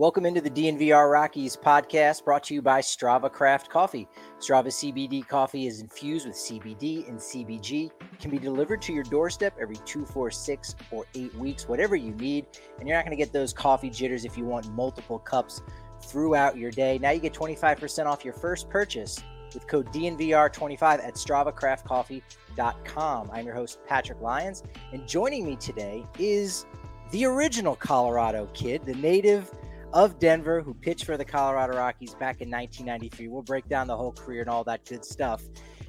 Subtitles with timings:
[0.00, 4.08] Welcome into the DNVR Rockies podcast brought to you by Strava Craft Coffee.
[4.38, 7.90] Strava CBD coffee is infused with CBD and CBG.
[8.18, 12.14] Can be delivered to your doorstep every two, four, six, or eight weeks, whatever you
[12.14, 12.46] need.
[12.78, 15.60] And you're not going to get those coffee jitters if you want multiple cups
[16.02, 16.96] throughout your day.
[16.96, 19.22] Now you get 25% off your first purchase
[19.52, 23.30] with code DNVR25 at StravaCraftCoffee.com.
[23.34, 24.62] I'm your host, Patrick Lyons.
[24.94, 26.64] And joining me today is
[27.10, 29.52] the original Colorado kid, the native
[29.92, 33.28] of Denver, who pitched for the Colorado Rockies back in 1993.
[33.28, 35.42] We'll break down the whole career and all that good stuff.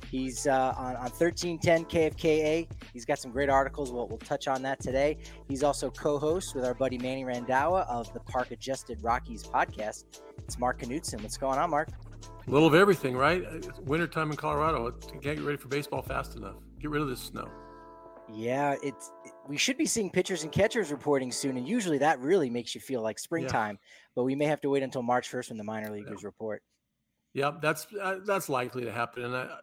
[0.09, 2.67] He's uh, on, on 1310 KFKA.
[2.93, 3.93] He's got some great articles.
[3.93, 5.17] We'll, we'll touch on that today.
[5.47, 10.05] He's also co host with our buddy Manny Randhawa of the Park Adjusted Rockies podcast.
[10.39, 11.21] It's Mark Knudson.
[11.21, 11.89] What's going on, Mark?
[12.45, 13.41] A little of everything, right?
[13.41, 14.87] It's wintertime in Colorado.
[15.13, 16.55] You can't get ready for baseball fast enough.
[16.79, 17.47] Get rid of this snow.
[18.33, 19.11] Yeah, it's
[19.51, 22.79] we should be seeing pitchers and catchers reporting soon, and usually that really makes you
[22.79, 23.77] feel like springtime.
[23.81, 23.87] Yeah.
[24.15, 26.25] But we may have to wait until March first when the minor leaguers yeah.
[26.25, 26.63] report.
[27.33, 29.57] Yeah, that's uh, that's likely to happen, and I,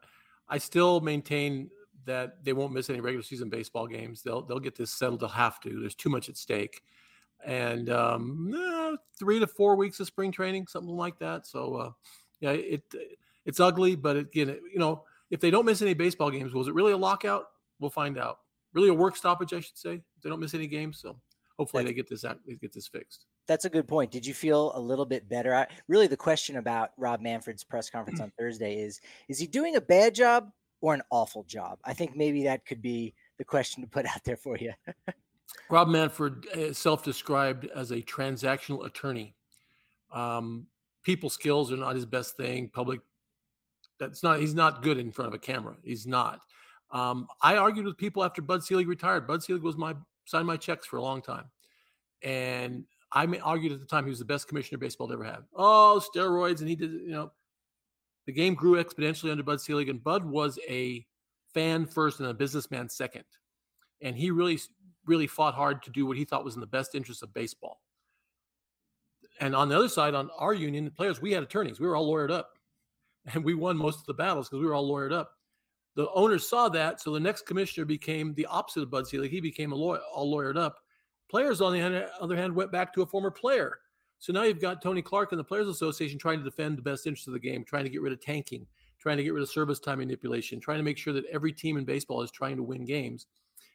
[0.47, 1.70] I still maintain
[2.05, 4.20] that they won't miss any regular season baseball games.
[4.20, 5.20] They'll they'll get this settled.
[5.20, 5.81] They'll have to.
[5.81, 6.83] There's too much at stake,
[7.42, 11.47] and um, eh, three to four weeks of spring training, something like that.
[11.47, 11.91] So, uh,
[12.41, 12.83] yeah, it
[13.47, 16.75] it's ugly, but again, you know, if they don't miss any baseball games, was it
[16.75, 17.44] really a lockout?
[17.81, 18.41] We'll find out
[18.72, 20.02] really a work stoppage, I should say.
[20.22, 21.19] They don't miss any games, so
[21.58, 23.27] hopefully they get this out, they get this fixed.
[23.47, 24.10] That's a good point.
[24.10, 25.55] Did you feel a little bit better?
[25.55, 29.76] I, really, the question about Rob Manfred's press conference on Thursday is: Is he doing
[29.76, 30.50] a bad job
[30.81, 31.78] or an awful job?
[31.84, 34.72] I think maybe that could be the question to put out there for you.
[35.70, 39.34] Rob Manfred is self-described as a transactional attorney.
[40.12, 40.66] Um,
[41.03, 42.69] people skills are not his best thing.
[42.69, 43.00] Public,
[43.98, 44.41] that's not.
[44.41, 45.76] He's not good in front of a camera.
[45.82, 46.41] He's not.
[46.91, 49.26] Um, I argued with people after Bud Selig retired.
[49.26, 49.94] Bud Selig was my
[50.25, 51.44] signed my checks for a long time,
[52.22, 55.41] and I argued at the time he was the best commissioner baseball ever had.
[55.54, 56.93] Oh, steroids, and he did.
[56.93, 57.32] You know,
[58.26, 61.04] the game grew exponentially under Bud Selig, and Bud was a
[61.53, 63.25] fan first and a businessman second,
[64.00, 64.59] and he really,
[65.05, 67.81] really fought hard to do what he thought was in the best interest of baseball.
[69.41, 71.78] And on the other side, on our union, the players, we had attorneys.
[71.78, 72.59] We were all lawyered up,
[73.26, 75.38] and we won most of the battles because we were all lawyered up
[75.98, 79.32] the owners saw that, so the next commissioner became the opposite of Bud Selig.
[79.32, 80.76] He became a lawyer, all lawyered up.
[81.28, 83.81] Players, on the other hand, went back to a former player.
[84.20, 87.04] So now you've got Tony Clark and the Players Association trying to defend the best
[87.08, 88.64] interest of the game, trying to get rid of tanking,
[89.00, 91.76] trying to get rid of service time manipulation, trying to make sure that every team
[91.76, 93.26] in baseball is trying to win games.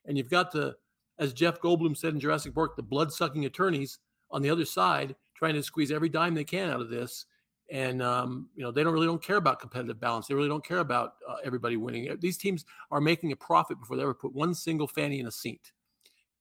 [0.06, 0.78] And you've got the,
[1.20, 4.00] as Jeff Goldblum said in Jurassic Park, the blood sucking attorneys
[4.32, 7.26] on the other side trying to squeeze every dime they can out of this
[7.74, 10.28] and um, you know they don't really don't care about competitive balance.
[10.28, 12.16] They really don't care about uh, everybody winning.
[12.20, 15.32] These teams are making a profit before they ever put one single fanny in a
[15.32, 15.72] seat.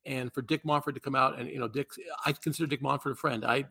[0.05, 1.89] And for Dick Monfort to come out and you know Dick,
[2.27, 3.47] I consider Dick Monfort a friend.
[3.47, 3.65] I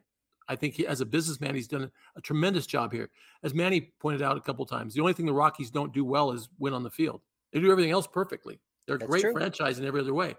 [0.47, 3.11] I think he, as a businessman, he's done a tremendous job here.
[3.44, 6.31] As Manny pointed out a couple times, the only thing the Rockies don't do well
[6.31, 7.21] is win on the field.
[7.53, 8.59] They do everything else perfectly.
[8.88, 9.33] They're a That's great true.
[9.33, 10.35] franchise in every other way.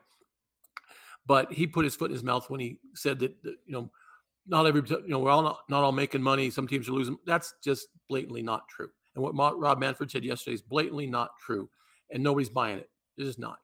[1.25, 3.93] But he put his foot in his mouth when he said that, that you know
[4.47, 6.51] not every you know we're all not, not all making money.
[6.51, 7.17] Some teams are losing.
[7.27, 8.89] That's just blatantly not true.
[9.15, 11.69] And what Ma- Rob Manfred said yesterday is blatantly not true,
[12.11, 12.91] and nobody's buying it.
[13.19, 13.59] It is not.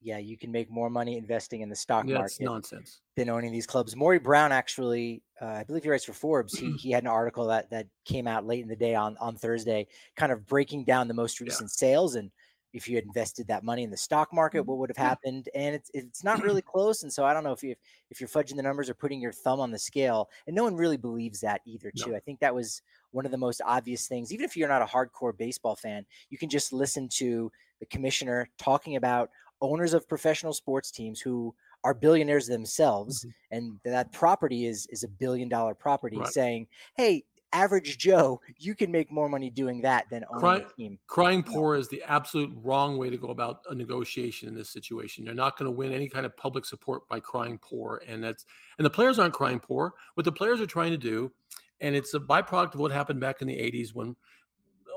[0.00, 3.02] Yeah, you can make more money investing in the stock yeah, market nonsense.
[3.16, 3.94] than owning these clubs.
[3.94, 6.58] Maury Brown actually, uh, I believe he writes for Forbes.
[6.58, 9.36] He he had an article that that came out late in the day on on
[9.36, 9.86] Thursday,
[10.16, 11.88] kind of breaking down the most recent yeah.
[11.88, 12.30] sales and
[12.72, 14.70] if you had invested that money in the stock market, mm-hmm.
[14.70, 15.48] what would have happened?
[15.54, 17.02] And it's it's not really close.
[17.02, 17.74] And so I don't know if you
[18.10, 20.28] if you're fudging the numbers or putting your thumb on the scale.
[20.46, 21.90] And no one really believes that either.
[21.90, 22.10] Too.
[22.10, 22.16] No.
[22.16, 24.32] I think that was one of the most obvious things.
[24.32, 27.50] Even if you're not a hardcore baseball fan, you can just listen to
[27.80, 29.30] the commissioner talking about
[29.60, 31.54] owners of professional sports teams who
[31.84, 33.56] are billionaires themselves mm-hmm.
[33.56, 36.28] and that property is is a billion dollar property right.
[36.28, 36.66] saying
[36.96, 40.98] hey average Joe, you can make more money doing that than owning Cry, a team.
[41.06, 45.24] Crying poor is the absolute wrong way to go about a negotiation in this situation.
[45.24, 48.44] You're not going to win any kind of public support by crying poor, and that's
[48.78, 49.94] and the players aren't crying poor.
[50.14, 51.32] What the players are trying to do,
[51.80, 54.16] and it's a byproduct of what happened back in the '80s when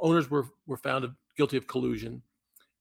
[0.01, 1.07] owners were were found
[1.37, 2.21] guilty of collusion,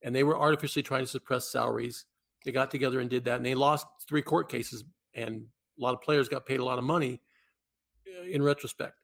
[0.01, 2.05] and they were artificially trying to suppress salaries.
[2.43, 4.83] They got together and did that, and they lost three court cases
[5.15, 5.45] and
[5.77, 7.21] a lot of players got paid a lot of money
[8.07, 8.99] uh, in retrospect.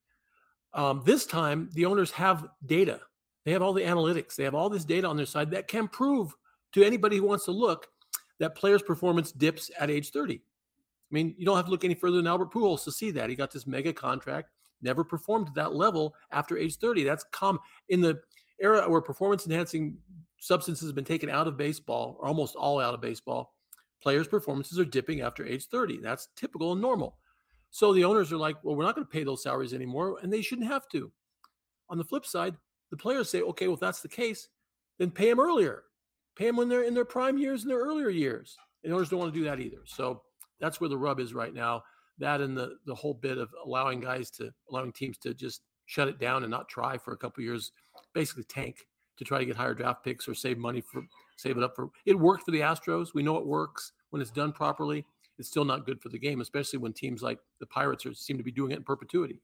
[0.74, 3.02] Um, this time, the owners have data.
[3.46, 4.36] They have all the analytics.
[4.36, 6.34] They have all this data on their side that can prove
[6.74, 7.88] to anybody who wants to look
[8.40, 10.36] that players' performance dips at age 30.
[10.36, 10.40] I
[11.14, 13.30] mean, you don't have to look any further than Albert Pujols to see that.
[13.30, 14.50] He got this mega contract,
[14.82, 17.04] never performed to that level after age 30.
[17.04, 18.22] That's common in the
[18.62, 19.98] era where performance enhancing
[20.40, 23.56] substances have been taken out of baseball, or almost all out of baseball.
[24.02, 26.00] Players' performances are dipping after age 30.
[26.02, 27.18] That's typical and normal.
[27.72, 30.32] So the owners are like, well, we're not going to pay those salaries anymore, and
[30.32, 31.12] they shouldn't have to.
[31.90, 32.56] On the flip side,
[32.90, 34.50] the players say, okay, well, if that's the case,
[35.00, 35.84] then pay them earlier.
[36.36, 38.58] Pay them when they're in their prime years and their earlier years.
[38.84, 39.82] And owners don't want to do that either.
[39.86, 40.22] So
[40.60, 41.84] that's where the rub is right now.
[42.20, 46.08] That and the the whole bit of allowing guys to allowing teams to just shut
[46.08, 47.72] it down and not try for a couple years,
[48.14, 48.86] basically tank
[49.18, 51.04] to try to get higher draft picks or save money for
[51.38, 53.14] save it up for it worked for the Astros.
[53.14, 55.06] We know it works when it's done properly
[55.42, 58.38] it's still not good for the game, especially when teams like the Pirates are, seem
[58.38, 59.42] to be doing it in perpetuity.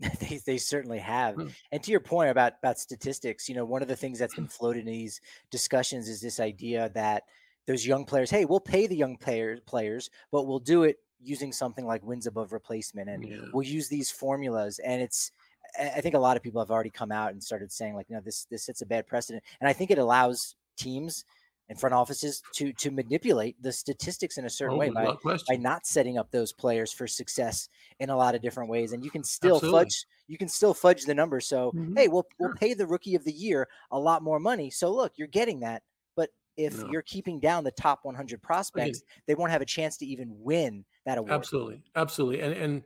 [0.20, 1.34] they, they certainly have.
[1.34, 1.48] Hmm.
[1.72, 4.48] And to your point about about statistics, you know, one of the things that's been
[4.48, 5.20] floated in these
[5.50, 7.24] discussions is this idea that
[7.66, 11.52] those young players, hey, we'll pay the young players players, but we'll do it using
[11.52, 13.36] something like wins above replacement, and yeah.
[13.52, 14.78] we'll use these formulas.
[14.78, 15.32] And it's,
[15.78, 18.20] I think a lot of people have already come out and started saying like, no,
[18.20, 19.42] this this sets a bad precedent.
[19.60, 21.24] And I think it allows teams
[21.68, 25.14] and front offices to to manipulate the statistics in a certain oh, way by,
[25.48, 27.68] by not setting up those players for success
[28.00, 29.80] in a lot of different ways and you can still Absolutely.
[29.80, 31.96] fudge you can still fudge the numbers so mm-hmm.
[31.96, 35.12] hey we'll we'll pay the rookie of the year a lot more money so look
[35.16, 35.82] you're getting that
[36.16, 36.90] but if no.
[36.90, 39.22] you're keeping down the top 100 prospects okay.
[39.26, 41.80] they won't have a chance to even win that award Absolutely.
[41.96, 42.40] Absolutely.
[42.40, 42.82] And and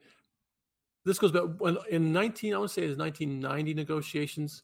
[1.04, 4.62] this goes back when in 19 I want to say it's 1990 negotiations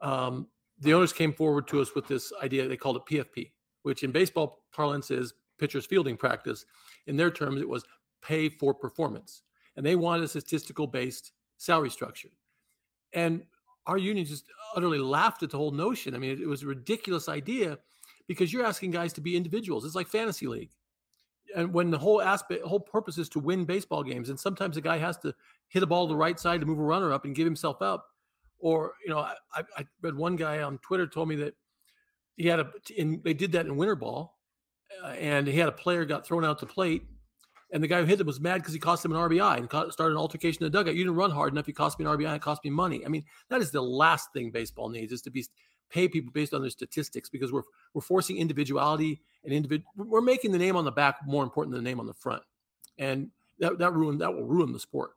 [0.00, 0.48] um,
[0.78, 3.52] the owners came forward to us with this idea they called it PFP
[3.86, 6.66] which in baseball parlance is pitcher's fielding practice.
[7.06, 7.84] In their terms, it was
[8.20, 9.42] pay for performance.
[9.76, 12.30] And they wanted a statistical based salary structure.
[13.12, 13.44] And
[13.86, 16.16] our union just utterly laughed at the whole notion.
[16.16, 17.78] I mean, it, it was a ridiculous idea
[18.26, 19.84] because you're asking guys to be individuals.
[19.84, 20.72] It's like fantasy league.
[21.54, 24.80] And when the whole aspect, whole purpose is to win baseball games, and sometimes a
[24.80, 25.32] guy has to
[25.68, 27.80] hit a ball to the right side to move a runner up and give himself
[27.80, 28.08] up.
[28.58, 31.54] Or, you know, I, I read one guy on Twitter told me that
[32.36, 34.38] he had a in they did that in winter ball,
[35.02, 37.02] uh, and he had a player got thrown out to plate,
[37.72, 39.92] and the guy who hit him was mad because he cost him an RBI and
[39.92, 40.94] started an altercation in the dugout.
[40.94, 41.66] You didn't run hard enough.
[41.66, 42.36] You cost me an RBI.
[42.36, 43.04] It cost me money.
[43.04, 45.44] I mean, that is the last thing baseball needs is to be
[45.88, 47.62] pay people based on their statistics because we're
[47.94, 49.90] we're forcing individuality and individual.
[49.96, 52.42] We're making the name on the back more important than the name on the front,
[52.98, 55.12] and that that ruin that will ruin the sport.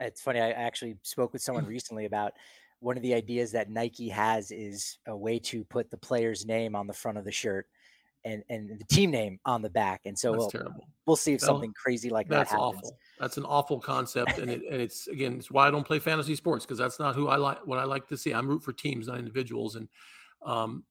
[0.00, 0.40] It's funny.
[0.40, 2.32] I actually spoke with someone recently about
[2.84, 6.76] one of the ideas that Nike has is a way to put the player's name
[6.76, 7.66] on the front of the shirt
[8.26, 10.02] and and the team name on the back.
[10.04, 10.52] And so we'll,
[11.06, 12.50] we'll see if something crazy like that happens.
[12.50, 12.98] That's awful.
[13.18, 16.36] That's an awful concept, and it, and it's again, it's why I don't play fantasy
[16.36, 17.66] sports because that's not who I like.
[17.66, 19.76] What I like to see, I'm root for teams, not individuals.
[19.76, 19.88] And
[20.44, 20.84] um,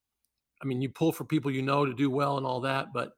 [0.61, 3.13] I mean, you pull for people you know to do well and all that, but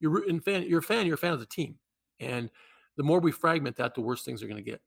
[0.00, 0.64] you're in fan.
[0.64, 1.06] You're a fan.
[1.06, 1.76] You're a fan of the team,
[2.18, 2.50] and
[2.96, 4.80] the more we fragment that, the worse things are going to get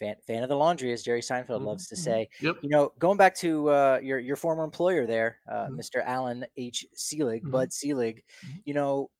[0.00, 1.66] fan, fan of the laundry, as Jerry Seinfeld mm-hmm.
[1.66, 2.02] loves to mm-hmm.
[2.02, 2.28] say.
[2.40, 2.56] Yep.
[2.62, 5.78] You know, going back to uh, your your former employer there, uh, mm-hmm.
[5.78, 6.04] Mr.
[6.04, 6.86] Allan H.
[6.94, 7.50] Selig, mm-hmm.
[7.50, 8.24] Bud Selig.
[8.44, 8.56] Mm-hmm.
[8.64, 9.10] You know,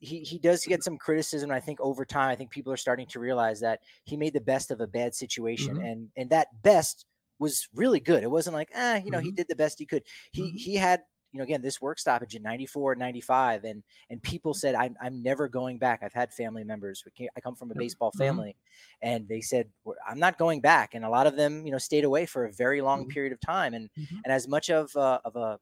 [0.00, 1.50] he he does get some criticism.
[1.50, 4.40] I think over time, I think people are starting to realize that he made the
[4.40, 5.86] best of a bad situation, mm-hmm.
[5.86, 7.06] and and that best
[7.38, 8.22] was really good.
[8.22, 10.02] It wasn't like, ah, you know, he did the best he could.
[10.32, 14.52] He he had you know, again, this work stoppage in 94, 95, and and people
[14.52, 16.00] said, I'm, I'm never going back.
[16.02, 17.02] I've had family members.
[17.18, 18.18] I come from a baseball mm-hmm.
[18.18, 18.56] family,
[19.00, 19.68] and they said,
[20.06, 20.94] I'm not going back.
[20.94, 23.10] And a lot of them, you know, stayed away for a very long mm-hmm.
[23.10, 23.72] period of time.
[23.72, 24.16] And mm-hmm.
[24.24, 25.58] and as much of a, of a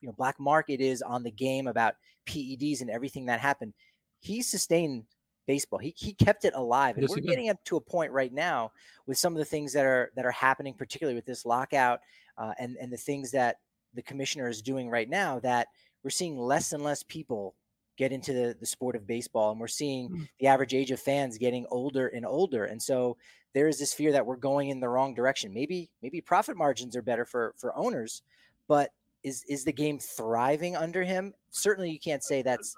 [0.00, 1.94] you know black market is on the game about
[2.26, 3.72] PEDs and everything that happened,
[4.20, 5.04] he sustained
[5.46, 5.78] baseball.
[5.78, 8.72] He he kept it alive, and yes, we're getting up to a point right now
[9.06, 12.00] with some of the things that are that are happening, particularly with this lockout,
[12.36, 13.56] uh, and and the things that
[13.94, 15.68] the commissioner is doing right now that
[16.02, 17.54] we're seeing less and less people
[17.96, 20.28] get into the, the sport of baseball and we're seeing mm.
[20.40, 23.16] the average age of fans getting older and older and so
[23.54, 26.96] there is this fear that we're going in the wrong direction maybe maybe profit margins
[26.96, 28.22] are better for for owners
[28.66, 28.90] but
[29.22, 32.76] is is the game thriving under him certainly you can't say that's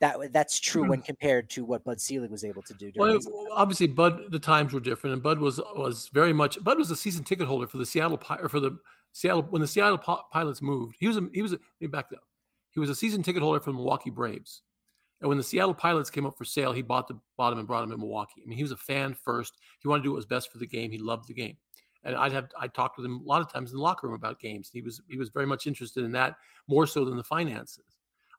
[0.00, 2.92] that that's true when compared to what Bud Selig was able to do.
[2.96, 3.18] Well,
[3.52, 6.96] obviously, Bud the times were different, and Bud was was very much Bud was a
[6.96, 8.76] season ticket holder for the Seattle or for the
[9.14, 10.96] Seattle when the Seattle Pilots moved.
[10.98, 12.24] He was a, he was a, let me back up.
[12.72, 14.62] He was a season ticket holder for the Milwaukee Braves.
[15.20, 17.84] And when the Seattle Pilots came up for sale, he bought the him and brought
[17.84, 18.42] him in Milwaukee.
[18.44, 19.56] I mean, he was a fan first.
[19.78, 20.90] He wanted to do what was best for the game.
[20.90, 21.56] He loved the game.
[22.02, 24.16] And I'd have I talked with him a lot of times in the locker room
[24.16, 24.68] about games.
[24.72, 26.34] He was he was very much interested in that
[26.66, 27.84] more so than the finances.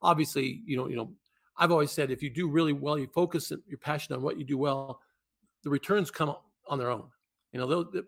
[0.01, 1.09] Obviously, you know, you know,
[1.57, 4.43] I've always said if you do really well, you focus your passion on what you
[4.43, 4.99] do well,
[5.63, 6.35] the returns come
[6.67, 7.07] on their own.
[7.53, 8.05] You know, the,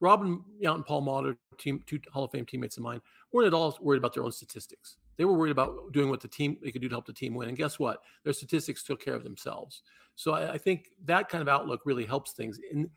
[0.00, 3.00] Robin Yount and Paul Molitor, team, two Hall of Fame teammates of mine,
[3.32, 4.96] weren't at all worried about their own statistics.
[5.16, 7.34] They were worried about doing what the team they could do to help the team
[7.34, 7.48] win.
[7.48, 8.02] And guess what?
[8.24, 9.82] Their statistics took care of themselves.
[10.16, 12.58] So I, I think that kind of outlook really helps things.
[12.72, 12.88] And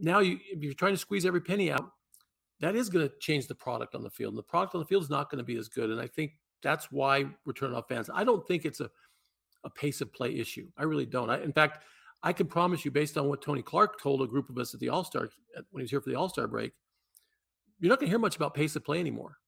[0.00, 1.90] now you, if you're trying to squeeze every penny out,
[2.60, 4.34] that is going to change the product on the field.
[4.34, 5.90] And the product on the field is not going to be as good.
[5.90, 8.08] And I think that's why we're turning off fans.
[8.14, 8.88] I don't think it's a,
[9.64, 10.68] a pace of play issue.
[10.76, 11.28] I really don't.
[11.28, 11.82] I, in fact,
[12.22, 14.80] I can promise you, based on what Tony Clark told a group of us at
[14.80, 15.28] the All Star
[15.70, 16.72] when he was here for the All Star break,
[17.80, 19.38] you're not going to hear much about pace of play anymore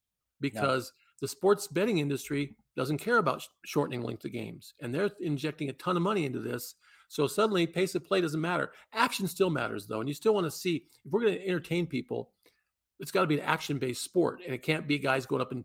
[0.40, 1.24] because no.
[1.26, 5.74] the sports betting industry doesn't care about shortening length of games, and they're injecting a
[5.74, 6.74] ton of money into this.
[7.08, 8.72] So suddenly, pace of play doesn't matter.
[8.92, 11.86] Action still matters though, and you still want to see if we're going to entertain
[11.86, 12.30] people.
[12.98, 15.64] It's got to be an action-based sport, and it can't be guys going up and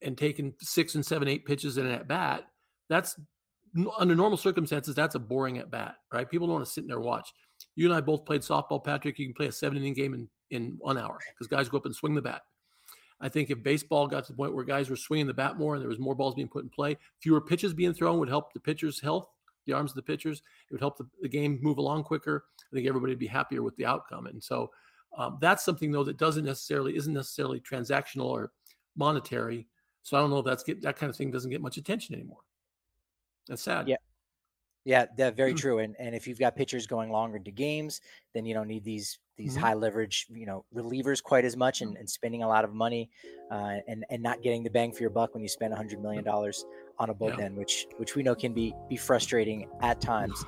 [0.00, 2.44] and taking six and seven, eight pitches in an at bat.
[2.88, 3.20] That's
[3.98, 6.28] under normal circumstances, that's a boring at bat, right?
[6.28, 7.32] People don't want to sit in there and watch.
[7.76, 9.18] You and I both played softball, Patrick.
[9.18, 11.86] You can play a seven inning game in, in one hour because guys go up
[11.86, 12.42] and swing the bat.
[13.20, 15.74] I think if baseball got to the point where guys were swinging the bat more
[15.74, 18.52] and there was more balls being put in play, fewer pitches being thrown would help
[18.52, 19.28] the pitcher's health,
[19.66, 20.38] the arms of the pitchers.
[20.70, 22.44] It would help the, the game move along quicker.
[22.72, 24.26] I think everybody would be happier with the outcome.
[24.26, 24.70] And so
[25.16, 28.52] um, that's something though that doesn't necessarily isn't necessarily transactional or
[28.96, 29.66] monetary.
[30.04, 32.14] So I don't know if that's get that kind of thing doesn't get much attention
[32.14, 32.40] anymore.
[33.48, 33.88] That's sad.
[33.88, 33.96] Yeah.
[34.84, 35.58] Yeah, that's very mm-hmm.
[35.58, 35.78] true.
[35.80, 38.00] And and if you've got pitchers going longer into games,
[38.32, 39.62] then you don't need these these mm-hmm.
[39.62, 43.10] high leverage, you know, relievers quite as much and, and spending a lot of money
[43.50, 46.00] uh, and and not getting the bang for your buck when you spend a hundred
[46.00, 46.64] million dollars
[46.98, 47.48] on a bullpen, yeah.
[47.48, 50.42] which which we know can be be frustrating at times.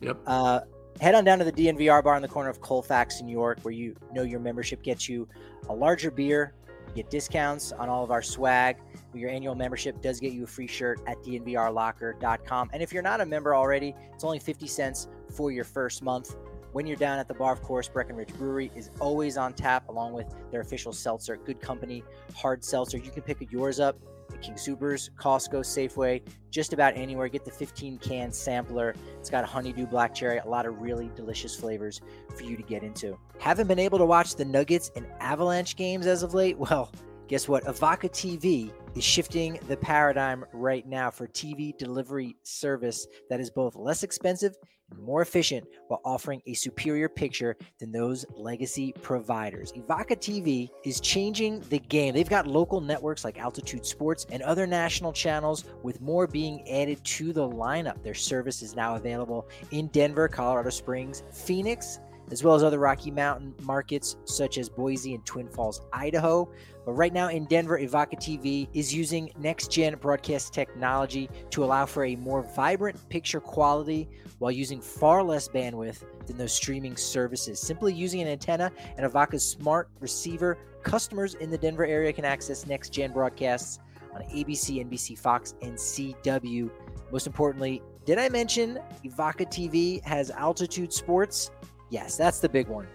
[0.00, 0.18] Yep.
[0.26, 0.60] Uh,
[1.00, 3.60] head on down to the DNVR bar in the corner of Colfax in New York,
[3.62, 5.28] where you know your membership gets you
[5.68, 6.54] a larger beer,
[6.94, 8.76] get discounts on all of our swag
[9.14, 12.70] your annual membership does get you a free shirt at dnvrlocker.com.
[12.72, 16.36] And if you're not a member already, it's only 50 cents for your first month.
[16.72, 20.12] When you're down at the bar, of course, Breckenridge Brewery is always on tap, along
[20.12, 22.02] with their official seltzer, Good Company
[22.34, 22.98] Hard Seltzer.
[22.98, 23.96] You can pick yours up
[24.44, 26.20] King Soopers, Costco, Safeway,
[26.50, 27.28] just about anywhere.
[27.28, 28.94] Get the 15 can sampler.
[29.18, 32.02] It's got a honeydew black cherry, a lot of really delicious flavors
[32.36, 33.18] for you to get into.
[33.38, 36.58] Haven't been able to watch the Nuggets and Avalanche games as of late?
[36.64, 36.90] Well,
[37.28, 37.64] guess what?
[37.64, 43.76] Evoca TV is shifting the paradigm right now for TV delivery service that is both
[43.76, 44.56] less expensive
[44.98, 49.72] more efficient while offering a superior picture than those legacy providers.
[49.72, 52.14] Evoca TV is changing the game.
[52.14, 57.02] They've got local networks like Altitude Sports and other national channels, with more being added
[57.04, 58.02] to the lineup.
[58.02, 62.00] Their service is now available in Denver, Colorado Springs, Phoenix,
[62.30, 66.48] as well as other Rocky Mountain markets such as Boise and Twin Falls, Idaho.
[66.84, 71.86] But right now in Denver, Evoca TV is using next gen broadcast technology to allow
[71.86, 77.60] for a more vibrant picture quality while using far less bandwidth than those streaming services.
[77.60, 82.66] Simply using an antenna and Evoca's smart receiver, customers in the Denver area can access
[82.66, 83.78] next gen broadcasts
[84.14, 86.70] on ABC, NBC, Fox, and CW.
[87.10, 91.50] Most importantly, did I mention Evoca TV has altitude sports?
[91.94, 92.88] Yes, that's the big one.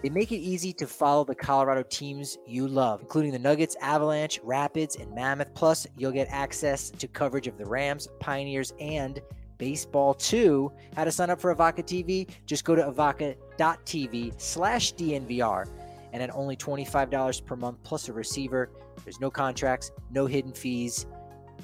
[0.00, 4.38] They make it easy to follow the Colorado teams you love, including the Nuggets, Avalanche,
[4.44, 5.52] Rapids, and Mammoth.
[5.54, 9.20] Plus, you'll get access to coverage of the Rams, Pioneers, and
[9.58, 10.70] baseball too.
[10.94, 12.28] How to sign up for Evoca TV?
[12.46, 15.68] Just go to evoca.tv slash DNVR.
[16.12, 18.70] And at only $25 per month plus a receiver,
[19.02, 21.06] there's no contracts, no hidden fees.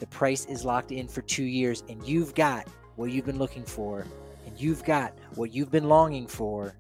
[0.00, 2.66] The price is locked in for two years, and you've got
[2.96, 4.04] what you've been looking for,
[4.44, 6.74] and you've got what you've been longing for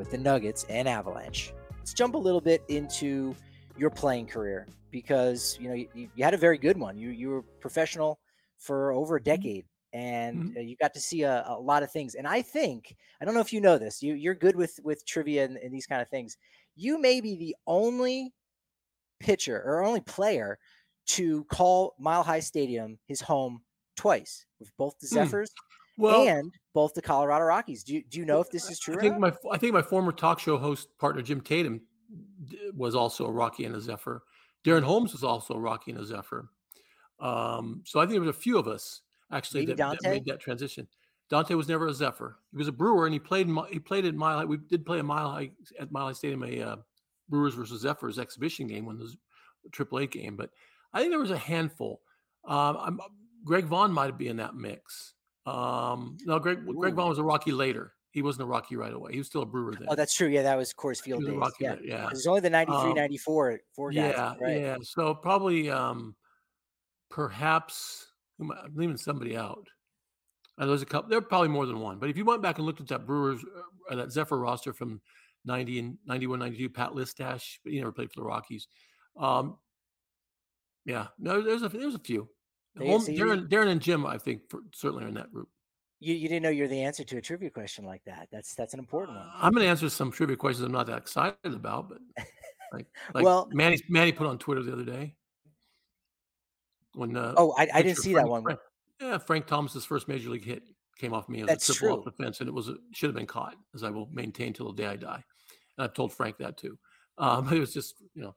[0.00, 1.52] with the Nuggets and Avalanche.
[1.76, 3.36] Let's jump a little bit into
[3.76, 6.96] your playing career because you know you, you had a very good one.
[6.96, 8.18] You you were professional
[8.56, 9.30] for over a mm-hmm.
[9.30, 10.60] decade and mm-hmm.
[10.62, 12.14] you got to see a, a, lot of things.
[12.14, 14.02] And I think I don't know if you know this.
[14.02, 16.38] You you're good with with trivia and, and these kind of things.
[16.76, 18.32] You may be the only
[19.18, 20.58] pitcher or only player
[21.08, 23.60] to call Mile High Stadium his home
[23.96, 25.16] twice with both the hmm.
[25.16, 25.52] Zephyrs
[25.98, 27.82] well, and both the Colorado Rockies.
[27.82, 28.96] Do you, do you know if this is true?
[28.96, 31.80] I think my I think my former talk show host partner Jim Tatum
[32.74, 34.22] was also a Rocky and a Zephyr.
[34.64, 36.48] Darren Holmes was also a Rocky and a Zephyr.
[37.18, 40.40] Um, so I think there was a few of us actually that, that, made that
[40.40, 40.86] transition.
[41.28, 42.36] Dante was never a Zephyr.
[42.50, 44.44] He was a Brewer, and he played he played at Mile High.
[44.44, 46.76] We did play a Mile High at Mile High Stadium, a uh,
[47.28, 49.14] Brewers versus Zephyrs exhibition game when the
[49.70, 50.36] AAA game.
[50.36, 50.50] But
[50.92, 52.00] I think there was a handful.
[52.44, 53.00] Um,
[53.44, 55.14] Greg Vaughn might be in that mix.
[55.46, 56.74] Um, no, Greg Ooh.
[56.74, 57.92] Greg Vaughn was a Rocky later.
[58.12, 59.12] He wasn't a Rocky right away.
[59.12, 59.86] He was still a Brewer then.
[59.88, 60.26] Oh, that's true.
[60.28, 61.38] Yeah, that was Coors Field days.
[61.60, 62.06] yeah, yeah.
[62.06, 64.14] It was only the 93, um, 94 four guys.
[64.16, 64.60] Yeah, right?
[64.60, 64.76] yeah.
[64.82, 66.16] So probably, um,
[67.08, 68.08] perhaps
[68.40, 69.66] I'm leaving somebody out.
[70.58, 71.08] And there's a couple.
[71.08, 71.98] There are probably more than one.
[71.98, 73.40] But if you went back and looked at that Brewers,
[73.90, 75.00] uh, that Zephyr roster from
[75.44, 78.66] 90 and 91, 92, Pat Listach, but he never played for the Rockies.
[79.16, 79.56] Um,
[80.84, 82.28] yeah, no, there's a there's a few.
[82.78, 85.48] Home, Darren, Darren and Jim, I think, for, certainly are in that group.
[85.98, 88.28] You, you didn't know you're the answer to a trivia question like that.
[88.32, 89.26] That's that's an important one.
[89.26, 91.98] Uh, I'm going to answer some trivia questions I'm not that excited about, but
[92.72, 95.14] like, like well, Manny Manny put on Twitter the other day
[96.94, 98.42] when uh, oh I, I didn't see Frank, that one.
[98.42, 98.60] Frank,
[99.00, 100.62] yeah, Frank Thomas's first major league hit
[100.98, 101.98] came off me as That's a triple true.
[101.98, 104.52] off the fence, and it was a, should have been caught, as I will maintain
[104.52, 105.24] till the day I die.
[105.76, 106.78] And I've told Frank that too.
[107.18, 108.34] Um, it was just you know,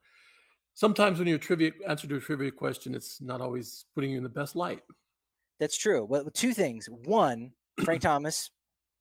[0.73, 4.23] sometimes when you're trivia answer to a trivia question, it's not always putting you in
[4.23, 4.81] the best light.
[5.59, 6.05] That's true.
[6.05, 6.89] Well, two things.
[7.05, 7.51] One,
[7.83, 8.49] Frank Thomas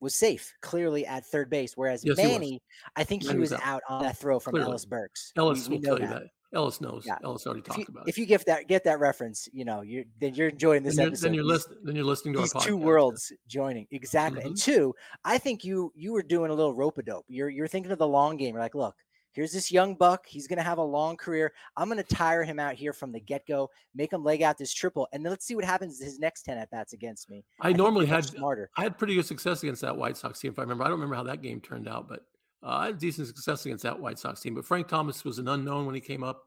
[0.00, 2.60] was safe clearly at third base, whereas yes, Manny,
[2.96, 3.82] I think Manny he was, was out.
[3.88, 3.96] out.
[3.96, 4.70] on that throw from clearly.
[4.70, 5.32] Ellis Burks.
[5.36, 6.02] Ellis we, we will tell that.
[6.02, 6.30] you that.
[6.54, 7.04] Ellis knows.
[7.06, 7.16] Yeah.
[7.24, 10.04] Ellis already talked you, about If you get that get that reference, you know, you
[10.20, 11.28] then you're enjoying this then episode.
[11.28, 11.78] Then you're listening.
[11.82, 14.40] Then you're listening to these two worlds joining exactly.
[14.40, 14.48] Mm-hmm.
[14.48, 17.24] And two, I think you you were doing a little rope a dope.
[17.28, 18.54] You're you're thinking of the long game.
[18.54, 18.96] You're like, look,
[19.32, 20.26] here's this young buck.
[20.26, 21.52] He's going to have a long career.
[21.76, 24.58] I'm going to tire him out here from the get go, make him leg out
[24.58, 27.44] this triple, and then let's see what happens his next 10 at bats against me.
[27.60, 28.70] I, I normally had smarter.
[28.76, 30.84] I had pretty good success against that White Sox team, if I remember.
[30.84, 32.20] I don't remember how that game turned out, but
[32.62, 34.54] uh, I had decent success against that White Sox team.
[34.54, 36.44] But Frank Thomas was an unknown when he came up.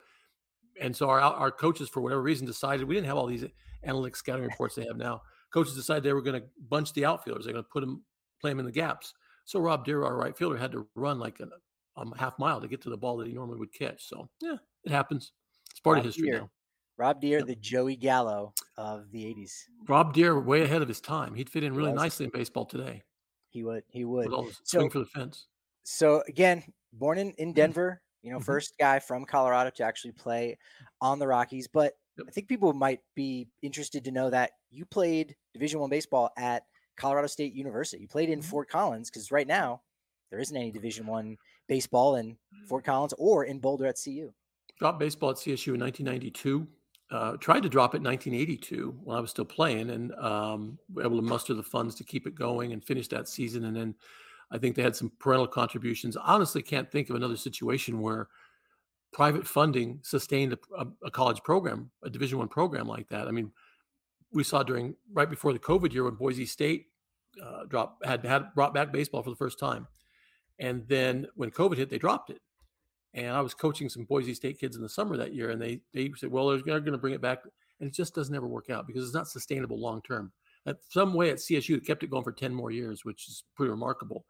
[0.81, 3.45] And so our, our coaches, for whatever reason, decided we didn't have all these
[3.83, 5.21] analytic scouting reports they have now.
[5.53, 7.45] Coaches decided they were going to bunch the outfielders.
[7.45, 8.03] They're going to put them,
[8.41, 9.13] play them in the gaps.
[9.45, 11.47] So Rob Deer, our right fielder, had to run like a
[11.97, 14.07] um, half mile to get to the ball that he normally would catch.
[14.07, 15.31] So yeah, it happens.
[15.71, 16.39] It's part Rob of history Deer.
[16.39, 16.49] now.
[16.97, 17.47] Rob Deer, yep.
[17.47, 19.51] the Joey Gallo of the '80s.
[19.87, 21.35] Rob Deer, way ahead of his time.
[21.35, 23.03] He'd fit in really nicely in baseball today.
[23.49, 23.83] He would.
[23.89, 24.29] He would.
[24.29, 25.47] So, swing for the fence.
[25.83, 27.55] So again, born in in mm-hmm.
[27.55, 28.01] Denver.
[28.21, 28.45] You know, mm-hmm.
[28.45, 30.57] first guy from Colorado to actually play
[30.99, 31.67] on the Rockies.
[31.67, 32.25] But yep.
[32.27, 36.63] I think people might be interested to know that you played Division One baseball at
[36.97, 38.01] Colorado State University.
[38.01, 38.49] You played in mm-hmm.
[38.49, 39.81] Fort Collins because right now
[40.31, 41.37] there isn't any Division One
[41.67, 44.31] baseball in Fort Collins or in Boulder at CU.
[44.79, 46.67] Dropped baseball at CSU in 1992.
[47.11, 51.03] Uh, tried to drop it in 1982 while I was still playing, and um, were
[51.03, 53.65] able to muster the funds to keep it going and finish that season.
[53.65, 53.95] And then
[54.51, 56.17] I think they had some parental contributions.
[56.17, 58.27] Honestly, can't think of another situation where
[59.13, 63.27] private funding sustained a, a, a college program, a Division One program like that.
[63.27, 63.51] I mean,
[64.31, 66.87] we saw during right before the COVID year when Boise State
[67.41, 69.87] uh, dropped had had brought back baseball for the first time.
[70.59, 72.41] And then when COVID hit, they dropped it.
[73.13, 75.79] And I was coaching some Boise State kids in the summer that year, and they
[75.93, 77.39] they said, "Well, they're going to bring it back,"
[77.79, 80.33] and it just doesn't ever work out because it's not sustainable long term.
[80.89, 83.69] Some way at CSU, it kept it going for ten more years, which is pretty
[83.69, 84.25] remarkable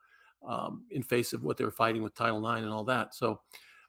[0.48, 3.16] um, in face of what they were fighting with Title IX and all that.
[3.16, 3.42] So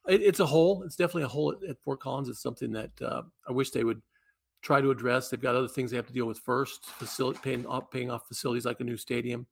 [0.09, 0.83] it, it's a hole.
[0.85, 2.29] It's definitely a hole at, at Fort Collins.
[2.29, 4.01] It's something that uh, I wish they would
[4.63, 5.29] try to address.
[5.29, 6.87] They've got other things they have to deal with first,
[7.43, 9.47] paying off, paying off facilities like a new stadium.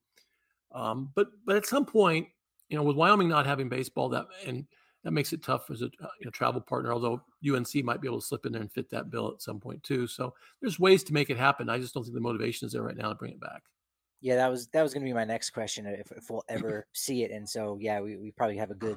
[0.73, 2.29] Um, but but at some point,
[2.69, 4.67] you know, with Wyoming not having baseball, that and
[5.05, 6.93] that makes it tough as a uh, you know, travel partner.
[6.93, 9.61] Although UNC might be able to slip in there and fit that bill at some
[9.61, 10.07] point too.
[10.07, 11.69] So there's ways to make it happen.
[11.69, 13.63] I just don't think the motivation is there right now to bring it back.
[14.21, 16.87] Yeah, that was that was going to be my next question if, if we'll ever
[16.95, 17.31] see it.
[17.31, 18.97] And so yeah, we, we probably have a good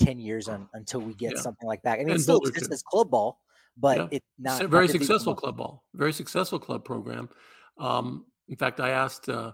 [0.00, 1.40] ten years on until we get yeah.
[1.40, 1.94] something like that.
[1.94, 3.40] I mean, and it still exists as club ball,
[3.76, 4.08] but yeah.
[4.12, 5.84] it's not very not successful club ball.
[5.94, 7.28] Very successful club program.
[7.78, 9.28] Um, in fact, I asked.
[9.28, 9.52] Uh,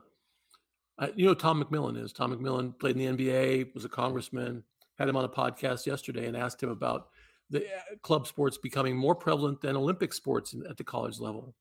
[0.98, 2.12] uh, you know Tom McMillen is.
[2.12, 4.62] Tom McMillen played in the NBA, was a congressman.
[4.98, 7.08] Had him on a podcast yesterday and asked him about
[7.50, 11.54] the uh, club sports becoming more prevalent than Olympic sports at the college level.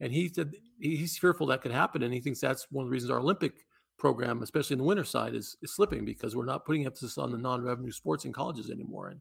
[0.00, 2.92] And he said he's fearful that could happen, and he thinks that's one of the
[2.92, 3.52] reasons our Olympic
[3.98, 7.32] program, especially in the winter side, is, is slipping because we're not putting emphasis on
[7.32, 9.08] the non-revenue sports in colleges anymore.
[9.08, 9.20] And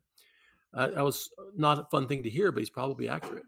[0.73, 3.45] uh, that was not a fun thing to hear, but he's probably accurate.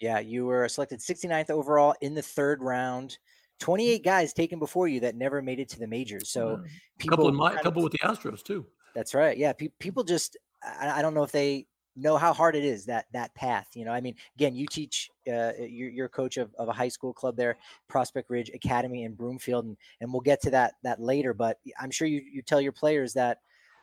[0.00, 3.16] Yeah, you were selected 69th overall in the third round.
[3.60, 6.28] 28 guys taken before you that never made it to the majors.
[6.30, 6.70] So yeah.
[6.98, 8.66] people, couple, in my, couple with the Astros too.
[8.94, 9.36] That's right.
[9.36, 12.86] Yeah, pe- people just I, I, don't know if they know how hard it is
[12.86, 13.68] that that path.
[13.74, 16.88] You know, I mean, again, you teach uh, you're, you're coach of, of a high
[16.88, 17.56] school club there,
[17.88, 21.34] Prospect Ridge Academy in Broomfield, and and we'll get to that that later.
[21.34, 23.38] But I'm sure you you tell your players that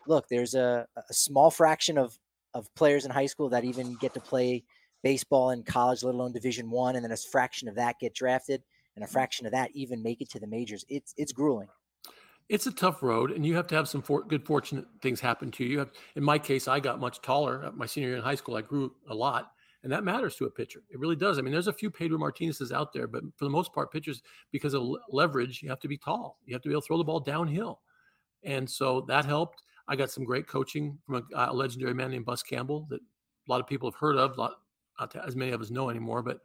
[0.07, 2.17] look, there's a, a small fraction of
[2.53, 4.63] of players in high school that even get to play
[5.03, 8.63] baseball in college, let alone Division One, and then a fraction of that get drafted
[8.95, 10.85] and a fraction of that even make it to the majors.
[10.89, 11.67] It's it's grueling.
[12.49, 15.51] It's a tough road, and you have to have some for, good fortunate things happen
[15.51, 15.69] to you.
[15.69, 17.71] you have, in my case, I got much taller.
[17.73, 20.51] My senior year in high school, I grew a lot, and that matters to a
[20.51, 20.83] pitcher.
[20.89, 21.37] It really does.
[21.37, 24.21] I mean, there's a few Pedro Martinez's out there, but for the most part, pitchers,
[24.51, 26.39] because of leverage, you have to be tall.
[26.45, 27.79] You have to be able to throw the ball downhill,
[28.43, 29.61] and so that helped.
[29.87, 33.51] I got some great coaching from a, a legendary man named Bus Campbell that a
[33.51, 34.55] lot of people have heard of, not
[35.25, 36.39] as many of us know anymore, but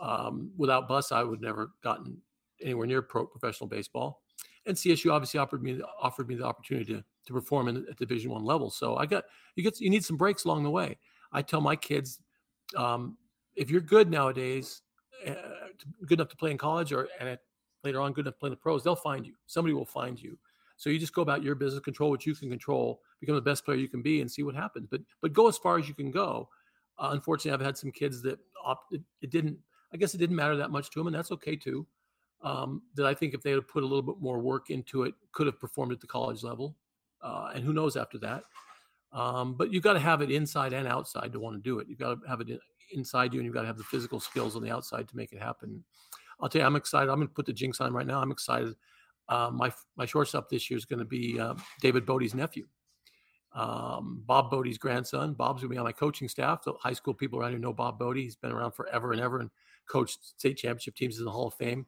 [0.00, 2.18] um, without Bus, I would never gotten
[2.62, 4.22] anywhere near pro professional baseball.
[4.66, 8.30] And CSU obviously offered me offered me the opportunity to to perform in, at Division
[8.30, 8.70] One level.
[8.70, 9.24] So I got
[9.56, 10.98] you get you need some breaks along the way.
[11.32, 12.20] I tell my kids,
[12.76, 13.16] um,
[13.54, 14.82] if you're good nowadays,
[15.26, 15.34] uh,
[16.06, 17.38] good enough to play in college or and
[17.84, 19.34] later on good enough to play in the pros, they'll find you.
[19.46, 20.38] Somebody will find you.
[20.76, 23.64] So you just go about your business, control what you can control, become the best
[23.64, 24.86] player you can be, and see what happens.
[24.90, 26.48] But but go as far as you can go.
[26.98, 29.02] Uh, unfortunately, I've had some kids that opted.
[29.20, 29.58] It didn't.
[29.92, 31.86] I guess it didn't matter that much to them, and that's okay too
[32.42, 35.14] um, that I think if they had put a little bit more work into it,
[35.32, 36.76] could have performed at the college level.
[37.20, 38.44] Uh, and who knows after that.
[39.12, 41.88] Um, but you've got to have it inside and outside to want to do it.
[41.88, 42.60] You've got to have it
[42.92, 45.32] inside you, and you've got to have the physical skills on the outside to make
[45.32, 45.82] it happen.
[46.40, 47.10] I'll tell you, I'm excited.
[47.10, 48.20] I'm going to put the jinx on right now.
[48.20, 48.74] I'm excited.
[49.28, 52.66] Uh, my my shortstop this year is going to be uh, David Bote's nephew,
[53.52, 55.34] um, Bob Bote's grandson.
[55.34, 56.62] Bob's going to be on my coaching staff.
[56.62, 58.16] The high school people around here know Bob Bote.
[58.16, 59.50] He's been around forever and ever and
[59.88, 61.86] coached state championship teams in the Hall of Fame.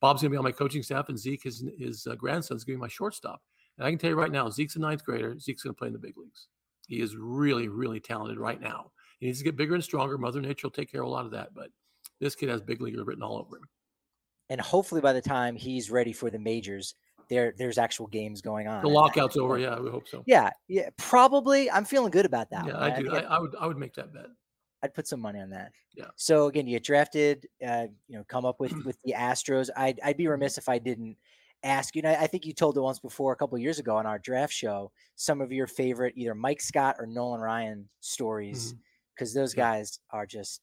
[0.00, 2.76] Bob's going to be on my coaching staff, and Zeke, his, his uh, grandson's going
[2.76, 3.42] to be my shortstop.
[3.76, 5.38] And I can tell you right now, Zeke's a ninth grader.
[5.38, 6.48] Zeke's going to play in the big leagues.
[6.86, 8.92] He is really, really talented right now.
[9.18, 10.16] He needs to get bigger and stronger.
[10.16, 11.68] Mother Nature will take care of a lot of that, but
[12.20, 13.68] this kid has big leaguer written all over him.
[14.48, 16.94] And hopefully, by the time he's ready for the majors,
[17.28, 18.82] there there's actual games going on.
[18.82, 19.58] The lockout's over.
[19.58, 20.24] Yeah, we hope so.
[20.26, 21.70] Yeah, yeah, probably.
[21.70, 22.66] I'm feeling good about that.
[22.66, 22.90] Yeah, one.
[22.90, 23.10] I do.
[23.12, 24.26] I, I, I would I would make that bet.
[24.82, 25.72] I'd put some money on that.
[25.94, 26.06] Yeah.
[26.16, 29.68] So again, you get drafted, uh, you know, come up with with the Astros.
[29.76, 30.32] I'd I'd be mm-hmm.
[30.32, 31.16] remiss if I didn't
[31.62, 32.02] ask you.
[32.02, 34.52] Know, I think you told it once before, a couple years ago on our draft
[34.52, 38.74] show, some of your favorite either Mike Scott or Nolan Ryan stories,
[39.14, 39.40] because mm-hmm.
[39.40, 40.62] those guys are just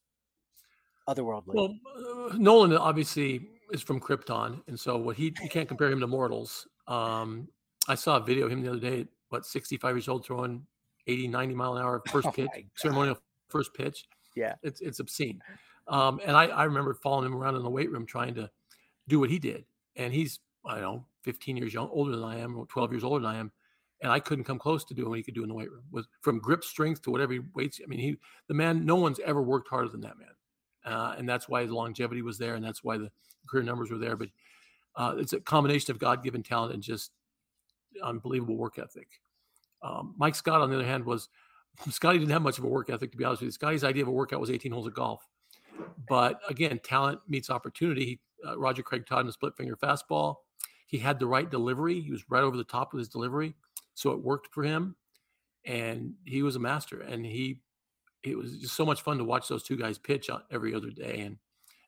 [1.07, 1.53] otherworldly.
[1.53, 5.99] Well, uh, Nolan obviously is from Krypton, and so what he you can't compare him
[5.99, 6.67] to mortals.
[6.87, 7.49] Um,
[7.87, 10.65] I saw a video of him the other day, what 65 years old, throwing
[11.05, 13.17] 80, 90 mile an hour first oh pitch, ceremonial
[13.49, 14.05] first pitch.
[14.35, 15.41] Yeah, it's it's obscene.
[15.87, 18.49] Um, and I, I remember following him around in the weight room trying to
[19.07, 19.65] do what he did.
[19.95, 23.03] And he's I don't know 15 years young, older than I am, or 12 years
[23.03, 23.51] older than I am,
[24.01, 25.83] and I couldn't come close to doing what he could do in the weight room.
[25.91, 27.79] Was from grip strength to whatever he weights.
[27.83, 28.85] I mean, he the man.
[28.85, 32.37] No one's ever worked harder than that man, uh, and that's why the longevity was
[32.37, 33.11] there, and that's why the
[33.49, 34.15] career numbers were there.
[34.15, 34.29] But
[34.95, 37.11] uh, it's a combination of God given talent and just
[38.03, 39.07] unbelievable work ethic.
[39.81, 41.29] Um, Mike Scott, on the other hand, was
[41.89, 43.51] Scotty didn't have much of a work ethic, to be honest with you.
[43.51, 45.27] Scotty's idea of a workout was 18 holes of golf.
[46.07, 48.19] But again, talent meets opportunity.
[48.45, 50.37] Uh, Roger Craig taught him a split finger fastball.
[50.87, 51.99] He had the right delivery.
[51.99, 53.53] He was right over the top with his delivery.
[53.93, 54.95] So it worked for him.
[55.65, 57.01] And he was a master.
[57.01, 57.61] And he,
[58.23, 61.21] it was just so much fun to watch those two guys pitch every other day
[61.21, 61.37] and,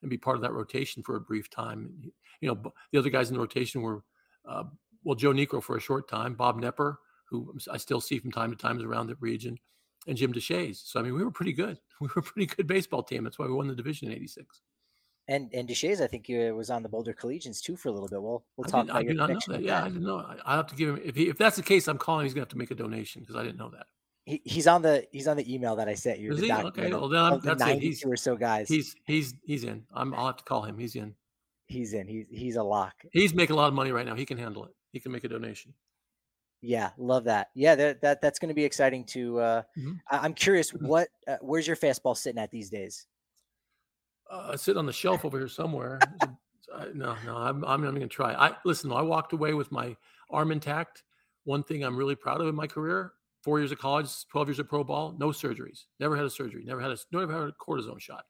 [0.02, 2.12] and be part of that rotation for a brief time.
[2.42, 4.04] You know, the other guys in the rotation were,
[4.48, 4.64] uh,
[5.04, 8.50] well, Joe Niekro for a short time, Bob Knepper, who I still see from time
[8.52, 9.58] to time is around the region,
[10.08, 10.82] and Jim Deshaies.
[10.86, 11.78] So I mean, we were pretty good.
[12.02, 13.26] We were a pretty good baseball team.
[13.26, 14.62] That's why we won the division in '86.
[15.28, 17.92] And and Deshaies, I think he uh, was on the Boulder Collegians too for a
[17.92, 18.22] little bit.
[18.22, 18.90] We'll we'll talk.
[18.90, 19.62] I, did, I do not know that.
[19.62, 19.84] Yeah, that.
[19.84, 20.20] I didn't know.
[20.20, 21.90] I, I have to give him if he, if that's the case.
[21.90, 22.26] I'm calling.
[22.26, 23.88] He's gonna have to make a donation because I didn't know that.
[24.24, 26.32] He, he's on the he's on the email that I sent you.
[26.32, 26.52] Is he?
[26.52, 27.80] Okay, well then I'm, that's it.
[27.80, 28.70] He's or so guys.
[28.70, 29.84] He's he's he's in.
[29.94, 30.14] I'm.
[30.14, 30.80] I'll have to call him.
[30.80, 31.14] He's in.
[31.68, 32.08] He's in.
[32.08, 32.94] He's he's a lock.
[33.12, 34.16] He's making a lot of money right now.
[34.16, 34.72] He can handle it.
[34.94, 35.74] He can make a donation.
[36.62, 37.50] Yeah, love that.
[37.56, 39.40] Yeah, that, that that's going to be exciting to.
[39.40, 39.94] Uh, mm-hmm.
[40.12, 40.88] I, am curious, mm-hmm.
[40.88, 43.08] what uh, where's your fastball sitting at these days?
[44.30, 46.00] Uh, sit on the shelf over here somewhere.
[46.22, 48.34] I, no, no, I'm I'm not going to try.
[48.34, 48.92] I listen.
[48.92, 49.96] I walked away with my
[50.30, 51.04] arm intact.
[51.46, 54.60] One thing I'm really proud of in my career: four years of college, twelve years
[54.60, 55.86] of pro ball, no surgeries.
[56.00, 56.64] Never had a surgery.
[56.66, 58.26] Never had a never had a cortisone shot.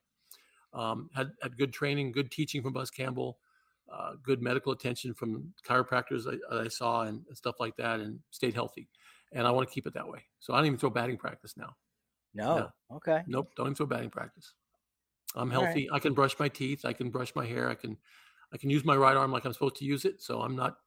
[0.72, 3.38] Um, had had good training, good teaching from Bus Campbell
[3.92, 8.54] uh, good medical attention from chiropractors I, I saw and stuff like that, and stayed
[8.54, 8.88] healthy.
[9.32, 10.24] And I want to keep it that way.
[10.40, 11.76] So I don't even throw batting practice now.
[12.34, 12.58] No.
[12.58, 12.96] no.
[12.96, 13.22] Okay.
[13.26, 13.52] Nope.
[13.56, 14.54] Don't even throw batting practice.
[15.36, 15.88] I'm healthy.
[15.88, 15.96] Right.
[15.96, 16.84] I can brush my teeth.
[16.84, 17.68] I can brush my hair.
[17.68, 17.96] I can,
[18.52, 20.20] I can use my right arm like I'm supposed to use it.
[20.20, 20.78] So I'm not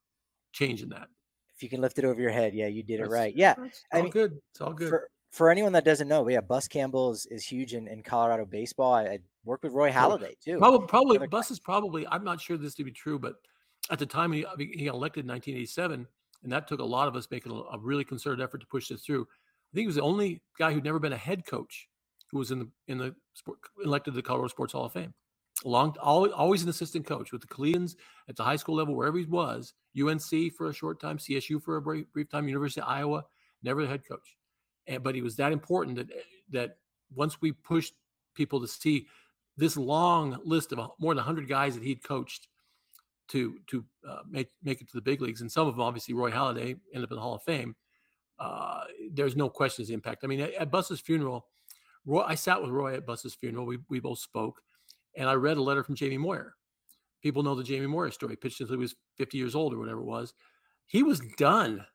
[0.52, 1.08] changing that.
[1.56, 3.34] If you can lift it over your head, yeah, you did it right.
[3.36, 4.40] Yeah, it's all I mean, good.
[4.52, 4.90] It's all good.
[4.90, 8.46] For, for anyone that doesn't know, yeah, Bus Campbell is, is huge in, in Colorado
[8.46, 8.94] baseball.
[8.94, 10.58] I, I worked with Roy Halladay too.
[10.58, 12.08] Probably, probably Bus is probably.
[12.08, 13.36] I'm not sure this to be true, but
[13.92, 16.08] at the time he he elected in 1987,
[16.44, 18.88] and that took a lot of us making a, a really concerted effort to push
[18.88, 19.24] this through.
[19.24, 21.88] I think he was the only guy who'd never been a head coach
[22.32, 25.14] who was in the in the sport, elected to the Colorado Sports Hall of Fame.
[25.66, 27.96] Long, always, always an assistant coach with the Collegians
[28.28, 29.74] at the high school level, wherever he was.
[29.98, 33.24] UNC for a short time, CSU for a brief, brief time, University of Iowa,
[33.62, 34.36] never the head coach.
[34.88, 36.08] And, but he was that important that
[36.50, 36.78] that
[37.16, 37.94] once we pushed
[38.34, 39.08] people to see
[39.58, 42.48] this long list of more than 100 guys that he'd coached
[43.30, 46.14] to to uh, make make it to the big leagues, and some of them, obviously,
[46.14, 47.76] Roy Halladay ended up in the Hall of Fame.
[48.40, 50.24] Uh, there's no question his impact.
[50.24, 51.48] I mean, at, at Bus's funeral,
[52.06, 53.66] Roy, I sat with Roy at Bus's funeral.
[53.66, 54.62] We we both spoke,
[55.16, 56.56] and I read a letter from Jamie Moyer.
[57.22, 58.36] people know the Jamie Moyer story.
[58.36, 60.34] Pitched until he was 50 years old or whatever it was.
[60.86, 61.86] He was done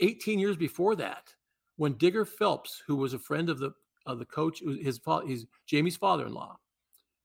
[0.00, 1.34] 18 years before that
[1.76, 3.72] when Digger Phelps, who was a friend of the
[4.06, 6.56] of the coach, his father, he's Jamie's father-in-law.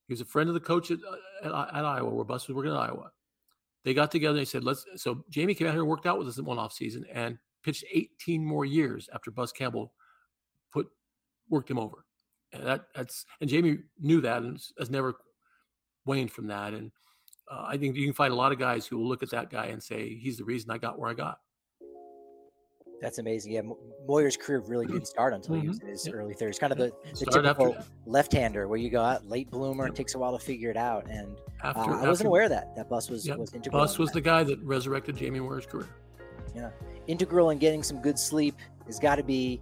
[0.08, 1.00] He was a friend of the coach at,
[1.44, 3.12] at, at Iowa, where Bus was working at Iowa.
[3.84, 6.28] They got together they said, "Let's." So Jamie came out here and worked out with
[6.28, 9.94] us in one off season and pitched 18 more years after Bus Campbell
[10.72, 10.88] put
[11.50, 12.06] worked him over.
[12.52, 15.16] And that that's and Jamie knew that and has never
[16.06, 16.74] waned from that.
[16.74, 16.92] And
[17.52, 19.50] uh, I think you can find a lot of guys who will look at that
[19.50, 21.40] guy and say he's the reason I got where I got.
[23.04, 23.52] That's amazing.
[23.52, 23.62] Yeah,
[24.08, 25.88] Moyer's career really didn't start until he was mm-hmm.
[25.88, 26.58] in his early 30s.
[26.58, 29.94] Kind of the, the typical left-hander where you go out late bloomer, yep.
[29.94, 31.10] takes a while to figure it out.
[31.10, 31.36] And
[31.66, 32.74] after, uh, I wasn't aware of that.
[32.78, 33.38] That Bus was, yep.
[33.38, 33.82] was integral.
[33.82, 35.90] Bus was the guy that resurrected Jamie Moyer's career.
[36.56, 36.70] Yeah.
[37.08, 39.60] Integral in getting some good sleep has got to be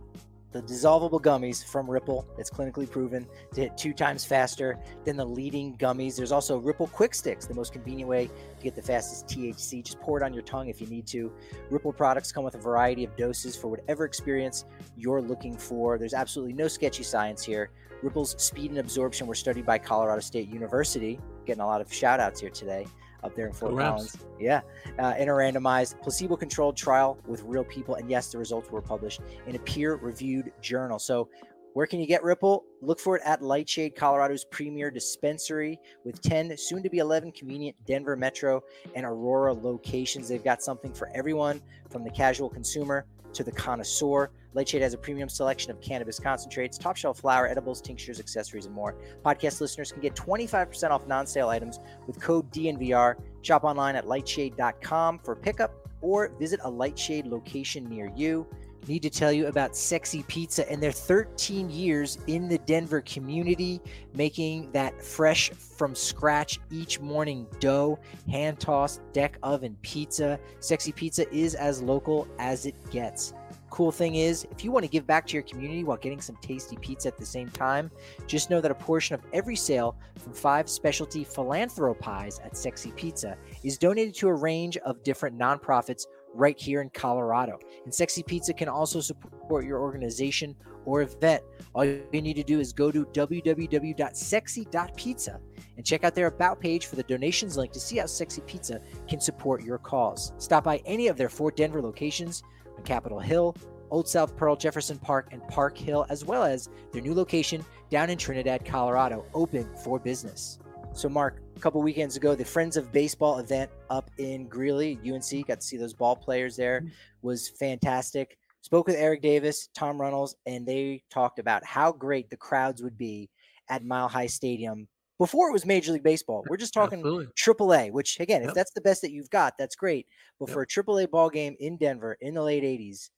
[0.52, 2.28] the dissolvable gummies from Ripple.
[2.38, 6.18] It's clinically proven to hit two times faster than the leading gummies.
[6.18, 9.84] There's also Ripple Quick Sticks, the most convenient way to get the fastest THC.
[9.84, 11.32] Just pour it on your tongue if you need to.
[11.70, 14.66] Ripple products come with a variety of doses for whatever experience
[14.98, 15.98] you're looking for.
[15.98, 17.72] There's absolutely no sketchy science here.
[18.04, 21.20] Ripple's speed and absorption were studied by Colorado State University.
[21.46, 22.86] Getting a lot of shout outs here today
[23.23, 24.17] up there in Fort Collins.
[24.39, 24.62] Yeah,
[24.99, 29.21] uh, in a randomized, placebo-controlled trial with real people, and yes, the results were published
[29.47, 30.99] in a peer-reviewed journal.
[30.99, 31.29] So,
[31.73, 32.65] where can you get Ripple?
[32.81, 37.77] Look for it at Lightshade, Colorado's premier dispensary, with 10, soon to be 11 convenient
[37.86, 38.62] Denver Metro
[38.93, 40.27] and Aurora locations.
[40.27, 44.32] They've got something for everyone from the casual consumer to the connoisseur.
[44.54, 48.76] Lightshade has a premium selection of cannabis concentrates, top shelf flower, edibles, tinctures, accessories, and
[48.76, 48.96] more.
[49.26, 53.15] Podcast listeners can get 25% off non sale items with code DNVR.
[53.41, 58.46] Shop online at lightshade.com for pickup or visit a Lightshade location near you.
[58.88, 63.80] Need to tell you about Sexy Pizza and their 13 years in the Denver community,
[64.15, 70.39] making that fresh from scratch each morning dough, hand tossed deck oven pizza.
[70.60, 73.34] Sexy Pizza is as local as it gets.
[73.70, 76.36] Cool thing is, if you want to give back to your community while getting some
[76.41, 77.89] tasty pizza at the same time,
[78.28, 83.38] just know that a portion of every sale from five specialty philanthropies at Sexy Pizza
[83.63, 87.60] is donated to a range of different nonprofits right here in Colorado.
[87.84, 91.44] And Sexy Pizza can also support your organization or event.
[91.74, 95.39] All you need to do is go to www.sexy.pizza
[95.78, 98.82] and check out their About page for the donations link to see how Sexy Pizza
[99.08, 100.34] can support your cause.
[100.38, 102.44] Stop by any of their four Denver locations
[102.78, 103.56] on Capitol Hill,
[103.89, 108.10] Old South Pearl, Jefferson Park, and Park Hill, as well as their new location down
[108.10, 110.60] in Trinidad, Colorado, open for business.
[110.94, 115.62] So, Mark, couple weekends ago, the Friends of Baseball event up in Greeley, UNC, got
[115.62, 116.89] to see those ball players there, mm-hmm.
[117.21, 118.38] was fantastic.
[118.62, 122.97] Spoke with Eric Davis, Tom Runnells, and they talked about how great the crowds would
[122.97, 123.30] be
[123.69, 126.43] at Mile High Stadium before it was Major League Baseball.
[126.47, 127.28] We're just talking Absolutely.
[127.38, 128.50] AAA, which again, yep.
[128.50, 130.08] if that's the best that you've got, that's great.
[130.39, 130.54] But yep.
[130.54, 133.10] for a AAA ball game in Denver in the late 80s,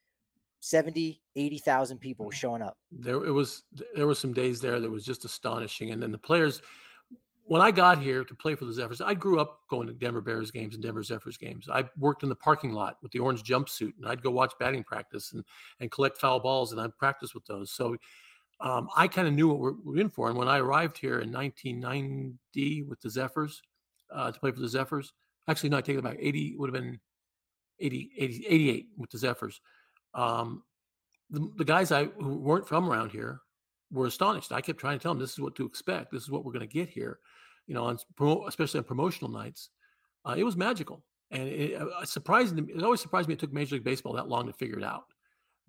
[0.60, 2.34] 70, 80,000 people mm.
[2.34, 2.78] showing up.
[2.92, 3.64] There it was
[3.96, 6.62] there were some days there that was just astonishing and then the players
[7.46, 10.22] when I got here to play for the Zephyrs, I grew up going to Denver
[10.22, 11.68] Bears games and Denver Zephyrs games.
[11.70, 14.84] I worked in the parking lot with the orange jumpsuit, and I'd go watch batting
[14.84, 15.44] practice and
[15.80, 17.72] and collect foul balls, and I'd practice with those.
[17.72, 17.98] So
[18.64, 20.30] um, I kind of knew what we're, we're, in for.
[20.30, 23.62] And when I arrived here in 1990 with the Zephyrs
[24.14, 25.12] uh, to play for the Zephyrs,
[25.50, 26.18] actually, no, I take it back.
[26.20, 27.00] 80 would have been
[27.80, 29.60] 80, 80 88 with the Zephyrs.
[30.14, 30.64] Um,
[31.30, 33.42] the, the, guys I who weren't from around here
[33.94, 34.52] were astonished.
[34.52, 36.12] I kept trying to tell them this is what to expect.
[36.12, 37.20] This is what we're going to get here.
[37.68, 37.98] You know, on,
[38.48, 39.70] especially on promotional nights,
[40.26, 41.04] uh, it was magical.
[41.32, 44.48] And it, uh, surprising, it always surprised me it took Major League Baseball that long
[44.48, 45.06] to figure it out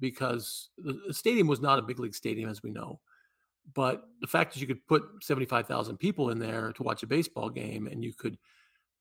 [0.01, 3.01] because the stadium was not a big league stadium, as we know.
[3.73, 7.49] But the fact that you could put 75,000 people in there to watch a baseball
[7.49, 8.37] game and you could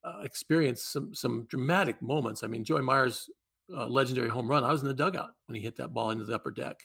[0.04, 2.42] uh, experience some some dramatic moments.
[2.42, 3.28] I mean, Joey Meyer's
[3.74, 6.24] uh, legendary home run, I was in the dugout when he hit that ball into
[6.24, 6.80] the upper deck.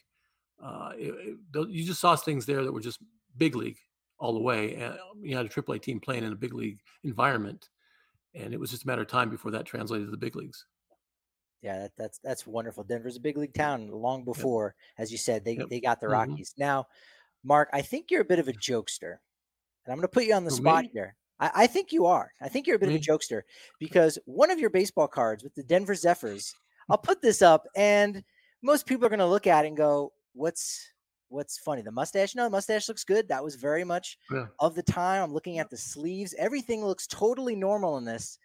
[0.62, 3.00] Uh, it, it, you just saw things there that were just
[3.38, 3.78] big league
[4.20, 4.76] all the way.
[4.76, 7.70] And you had a AAA team playing in a big league environment.
[8.36, 10.66] And it was just a matter of time before that translated to the big leagues.
[11.62, 12.84] Yeah, that, that's that's wonderful.
[12.84, 13.90] Denver's a big league town.
[13.90, 15.04] Long before, yep.
[15.04, 15.68] as you said, they yep.
[15.70, 16.32] they got the mm-hmm.
[16.32, 16.52] Rockies.
[16.52, 16.62] Mm-hmm.
[16.62, 16.88] Now,
[17.44, 19.18] Mark, I think you're a bit of a jokester,
[19.84, 20.92] and I'm going to put you on the For spot me?
[20.94, 21.18] here.
[21.38, 22.32] I, I, think you are.
[22.42, 22.96] I think you're a bit me?
[22.96, 23.42] of a jokester
[23.78, 26.54] because one of your baseball cards with the Denver Zephyrs.
[26.90, 28.24] I'll put this up, and
[28.64, 30.88] most people are going to look at it and go, "What's
[31.28, 31.82] what's funny?
[31.82, 32.36] The mustache?
[32.36, 33.28] No, the mustache looks good.
[33.28, 34.48] That was very much yeah.
[34.60, 35.24] of the time.
[35.24, 36.34] I'm looking at the sleeves.
[36.38, 38.40] Everything looks totally normal in this,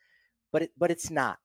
[0.53, 1.39] but it but it's not.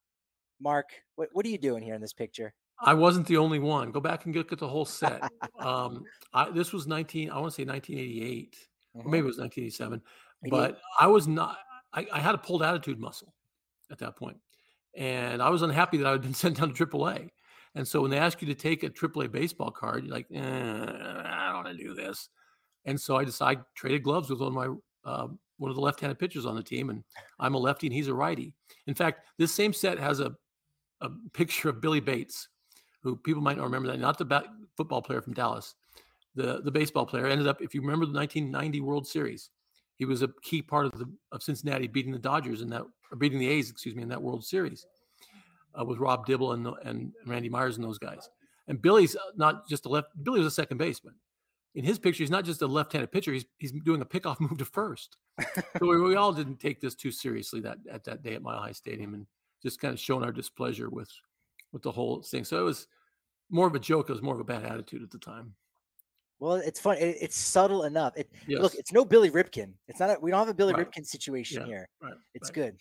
[0.61, 2.53] Mark, what, what are you doing here in this picture?
[2.81, 3.91] I wasn't the only one.
[3.91, 5.21] Go back and look at the whole set.
[5.59, 8.55] um, I, this was 19, I want to say 1988,
[8.97, 9.07] mm-hmm.
[9.07, 10.01] or maybe it was 1987,
[10.49, 11.57] but I was not,
[11.93, 13.33] I, I had a pulled attitude muscle
[13.91, 14.37] at that point,
[14.95, 17.29] and I was unhappy that I had been sent down to AAA.
[17.75, 20.39] And so when they ask you to take a AAA baseball card, you're like, eh,
[20.41, 22.29] I don't want to do this.
[22.85, 25.27] And so I decided traded gloves with one of my uh,
[25.57, 27.03] one of the left-handed pitchers on the team, and
[27.39, 28.53] I'm a lefty and he's a righty.
[28.87, 30.35] In fact, this same set has a
[31.01, 32.49] a picture of Billy Bates,
[33.01, 35.75] who people might not remember that, not the bat- football player from Dallas,
[36.35, 39.49] the the baseball player ended up, if you remember the 1990 World Series,
[39.95, 42.83] he was a key part of the of Cincinnati beating the Dodgers in that,
[43.17, 44.85] beating the A's, excuse me, in that World Series
[45.79, 48.29] uh, with Rob Dibble and and Randy Myers and those guys.
[48.67, 50.09] And Billy's not just a left.
[50.23, 51.15] Billy was a second baseman.
[51.75, 53.33] In his picture, he's not just a left-handed pitcher.
[53.33, 55.17] He's he's doing a pickoff move to first.
[55.53, 58.59] so we, we all didn't take this too seriously that at that day at Mile
[58.59, 59.25] High Stadium, and
[59.61, 61.09] just kind of showing our displeasure with
[61.71, 62.43] with the whole thing.
[62.43, 62.87] So it was
[63.49, 64.09] more of a joke.
[64.09, 65.53] It was more of a bad attitude at the time.
[66.39, 66.97] Well, it's fun.
[66.97, 68.13] It, it's subtle enough.
[68.15, 68.61] It, yes.
[68.61, 69.73] Look, it's no Billy Ripken.
[69.87, 70.09] It's not.
[70.09, 70.89] A, we don't have a Billy right.
[70.89, 71.67] Ripken situation yeah.
[71.67, 71.89] here.
[72.01, 72.13] Right.
[72.33, 72.55] It's right.
[72.55, 72.77] good.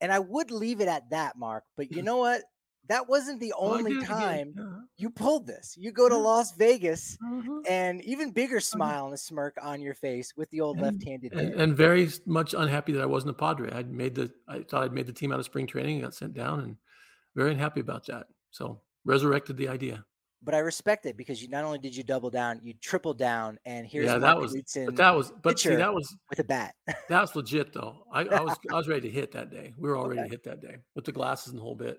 [0.00, 1.64] And I would leave it at that, Mark.
[1.76, 2.42] But you know what?
[2.88, 4.80] That wasn't the only time uh-huh.
[4.96, 5.74] you pulled this.
[5.78, 7.60] You go to Las Vegas, uh-huh.
[7.68, 8.76] and even bigger uh-huh.
[8.76, 11.34] smile and a smirk on your face with the old and, left-handed.
[11.34, 13.70] And, and, very much unhappy that I wasn't a Padre.
[13.72, 14.30] I'd made the.
[14.48, 16.76] I thought I'd made the team out of spring training and got sent down, and
[17.36, 18.26] very unhappy about that.
[18.50, 20.04] So resurrected the idea
[20.42, 23.58] but I respect it because you not only did you double down, you tripled down,
[23.64, 26.74] and here's yeah, that was but that was but see that was with a bat.
[27.08, 28.04] that's legit though.
[28.12, 29.74] I, I, was I was ready to hit that day.
[29.76, 30.16] We were all okay.
[30.16, 31.98] ready to hit that day with the glasses and the whole bit.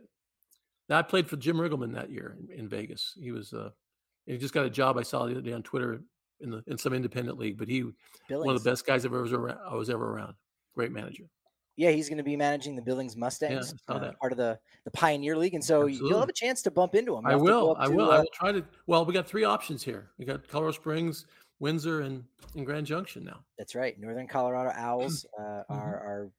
[0.89, 3.13] I played for Jim Riggleman that year in, in Vegas.
[3.19, 3.69] He was uh
[4.25, 4.97] he just got a job.
[4.97, 6.01] I saw the other day on Twitter
[6.39, 7.83] in the in some independent league, but he
[8.27, 8.45] Billings.
[8.45, 10.35] one of the best guys I've ever was around, I was ever around.
[10.75, 11.25] Great manager
[11.79, 14.91] yeah, he's going to be managing the Billings Mustangs, yeah, uh, part of the the
[14.91, 16.09] Pioneer League, and so Absolutely.
[16.09, 17.25] you'll have a chance to bump into him.
[17.25, 17.77] I will.
[17.79, 18.07] I will.
[18.07, 18.65] To, uh, I will try to.
[18.85, 20.09] Well, we got three options here.
[20.17, 21.25] We got Colorado Springs,
[21.59, 23.45] Windsor, and, and Grand Junction now.
[23.57, 23.97] That's right.
[23.97, 25.73] Northern Colorado Owls uh, mm-hmm.
[25.73, 26.31] are are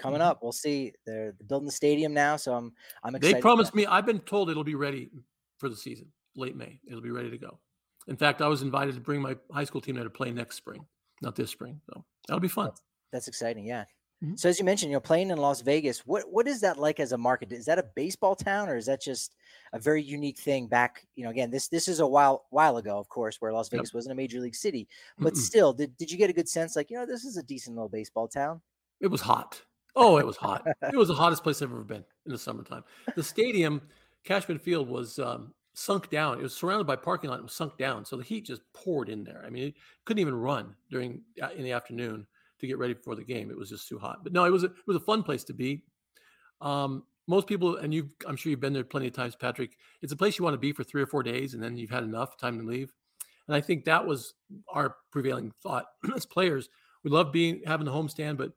[0.00, 0.40] coming up.
[0.42, 0.92] We'll see.
[1.06, 2.72] They're, they're, building the stadium now, so I'm
[3.04, 3.36] I'm excited.
[3.36, 3.86] They promised me.
[3.86, 5.10] I've been told it'll be ready
[5.58, 6.80] for the season, late May.
[6.88, 7.60] It'll be ready to go.
[8.08, 10.56] In fact, I was invited to bring my high school team there to play next
[10.56, 10.84] spring,
[11.22, 11.80] not this spring.
[11.88, 12.66] So that'll be fun.
[12.66, 12.82] That's,
[13.12, 13.64] that's exciting.
[13.64, 13.84] Yeah.
[14.22, 14.34] Mm-hmm.
[14.34, 16.98] So as you mentioned, you know, playing in Las Vegas, what what is that like
[16.98, 17.52] as a market?
[17.52, 19.36] Is that a baseball town, or is that just
[19.72, 20.66] a very unique thing?
[20.66, 23.68] Back, you know, again, this this is a while while ago, of course, where Las
[23.68, 23.94] Vegas yep.
[23.94, 25.36] wasn't a major league city, but Mm-mm.
[25.36, 27.76] still, did did you get a good sense, like, you know, this is a decent
[27.76, 28.60] little baseball town?
[29.00, 29.62] It was hot.
[29.94, 30.66] Oh, it was hot.
[30.82, 32.82] it was the hottest place I've ever been in the summertime.
[33.14, 33.82] The stadium,
[34.24, 36.40] Cashman Field, was um, sunk down.
[36.40, 37.38] It was surrounded by parking lot.
[37.38, 39.44] It was sunk down, so the heat just poured in there.
[39.46, 42.26] I mean, it couldn't even run during uh, in the afternoon
[42.60, 43.50] to get ready for the game.
[43.50, 44.22] It was just too hot.
[44.22, 45.84] But no, it was a, it was a fun place to be.
[46.60, 49.76] Um, most people, and you, I'm sure you've been there plenty of times, Patrick.
[50.00, 51.90] It's a place you want to be for three or four days, and then you've
[51.90, 52.92] had enough time to leave.
[53.46, 54.34] And I think that was
[54.68, 56.68] our prevailing thought as players.
[57.04, 58.52] We love being having the homestand, but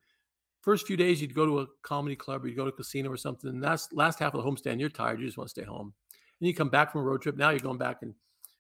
[0.62, 3.10] first few days you'd go to a comedy club or you'd go to a casino
[3.10, 3.50] or something.
[3.50, 5.20] And that's last half of the homestand, you're tired.
[5.20, 5.94] You just want to stay home.
[6.40, 7.38] And you come back from a road trip.
[7.38, 8.14] Now you're going back and,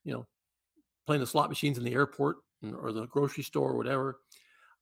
[0.03, 0.27] you know,
[1.05, 2.37] playing the slot machines in the airport
[2.77, 4.19] or the grocery store or whatever.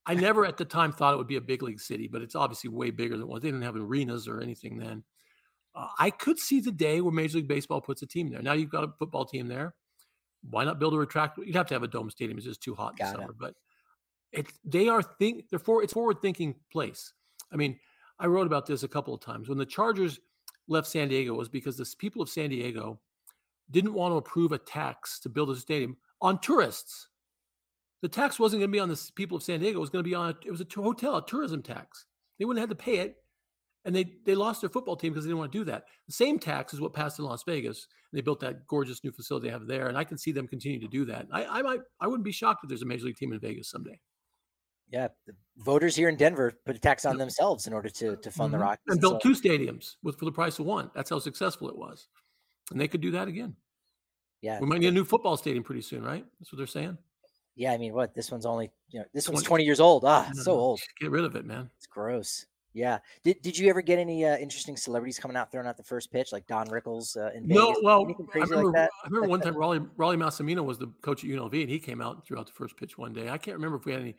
[0.09, 2.33] I never at the time thought it would be a big league city, but it's
[2.33, 3.43] obviously way bigger than what.
[3.43, 5.03] They didn't have arenas or anything then.
[5.75, 8.41] Uh, I could see the day where Major League Baseball puts a team there.
[8.41, 9.75] Now you've got a football team there.
[10.49, 11.45] Why not build a retractable?
[11.45, 12.39] You'd have to have a dome stadium.
[12.39, 13.35] It's just too hot in the summer.
[13.39, 13.53] But
[14.31, 17.13] it's they are think they're for it's forward thinking place.
[17.53, 17.77] I mean,
[18.17, 20.19] I wrote about this a couple of times when the Chargers
[20.67, 22.99] left San Diego was because the people of San Diego
[23.69, 27.09] didn't want to approve a tax to build a stadium on tourists
[28.01, 29.77] the tax wasn't going to be on the people of San Diego.
[29.77, 32.05] It was going to be on a, it was a hotel, a tourism tax.
[32.37, 33.17] They wouldn't have to pay it,
[33.85, 35.83] and they they lost their football team because they didn't want to do that.
[36.07, 37.87] The same tax is what passed in Las Vegas.
[38.11, 40.47] And they built that gorgeous new facility they have there, and I can see them
[40.47, 41.27] continue to do that.
[41.31, 43.69] I, I might I wouldn't be shocked if there's a major league team in Vegas
[43.69, 43.99] someday.
[44.91, 48.31] Yeah, the voters here in Denver put a tax on themselves in order to to
[48.31, 48.59] fund mm-hmm.
[48.59, 49.29] the Rockies and built so.
[49.29, 50.89] two stadiums with for the price of one.
[50.95, 52.07] That's how successful it was,
[52.71, 53.55] and they could do that again.
[54.41, 56.25] Yeah, we might need a new football stadium pretty soon, right?
[56.39, 56.97] That's what they're saying.
[57.59, 59.35] Yeah, I mean, what this one's only you know this 20.
[59.35, 60.05] one's twenty years old.
[60.05, 60.79] Ah, so old.
[61.01, 61.69] Get rid of it, man.
[61.75, 62.45] It's gross.
[62.71, 62.99] Yeah.
[63.25, 66.09] Did Did you ever get any uh, interesting celebrities coming out throwing out the first
[66.09, 69.57] pitch, like Don Rickles uh, in No, well, I remember, like I remember one time
[69.57, 72.47] Raleigh Rollie Massimino was the coach at UNLV, and he came out and threw out
[72.47, 73.27] the first pitch one day.
[73.27, 74.15] I can't remember if we had any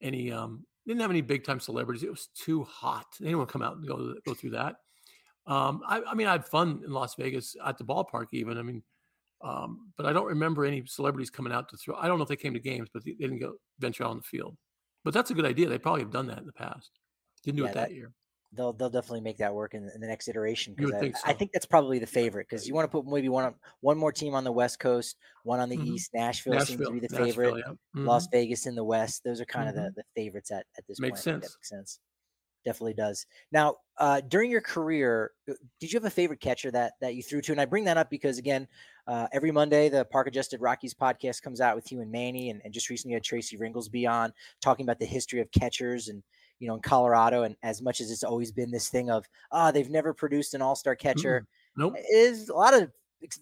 [0.00, 2.04] any um didn't have any big time celebrities.
[2.04, 3.06] It was too hot.
[3.20, 4.76] Anyone come out and go go through that.
[5.44, 8.26] Um, I, I mean, I had fun in Las Vegas at the ballpark.
[8.30, 8.84] Even I mean,
[9.42, 11.96] um, but I don't remember any celebrities coming out to throw.
[11.96, 14.10] I don't know if they came to games, but they, they didn't go venture out
[14.10, 14.56] on the field.
[15.04, 15.68] But that's a good idea.
[15.68, 16.90] They probably have done that in the past.
[17.42, 18.12] Didn't do yeah, it that, that, year.
[18.52, 20.74] They'll they'll definitely make that work in, in the next iteration.
[20.76, 21.22] Because I, think so.
[21.24, 24.12] I think that's probably the favorite because you want to put maybe one one more
[24.12, 25.94] team on the West Coast, one on the mm-hmm.
[25.94, 26.10] East.
[26.12, 27.54] Nashville, Nashville, seems to be the favorite.
[27.56, 27.72] Yeah.
[27.72, 28.06] Mm-hmm.
[28.06, 29.22] Las Vegas in the West.
[29.24, 29.78] Those are kind mm-hmm.
[29.78, 31.42] of the, the favorites at, at this makes point.
[31.42, 31.56] Sense.
[31.56, 31.98] Makes sense.
[32.64, 33.26] Definitely does.
[33.52, 37.22] Now, uh, during your career, uh, did you have a favorite catcher that that you
[37.22, 37.52] threw to?
[37.52, 38.66] And I bring that up because again,
[39.06, 42.62] uh, every Monday the Park Adjusted Rockies podcast comes out with you and Manny, and,
[42.64, 46.22] and just recently had Tracy Ringolsby on talking about the history of catchers and
[46.58, 47.42] you know in Colorado.
[47.42, 50.54] And as much as it's always been this thing of ah, oh, they've never produced
[50.54, 51.46] an All Star catcher, mm,
[51.76, 51.94] nope.
[52.10, 52.90] is a lot of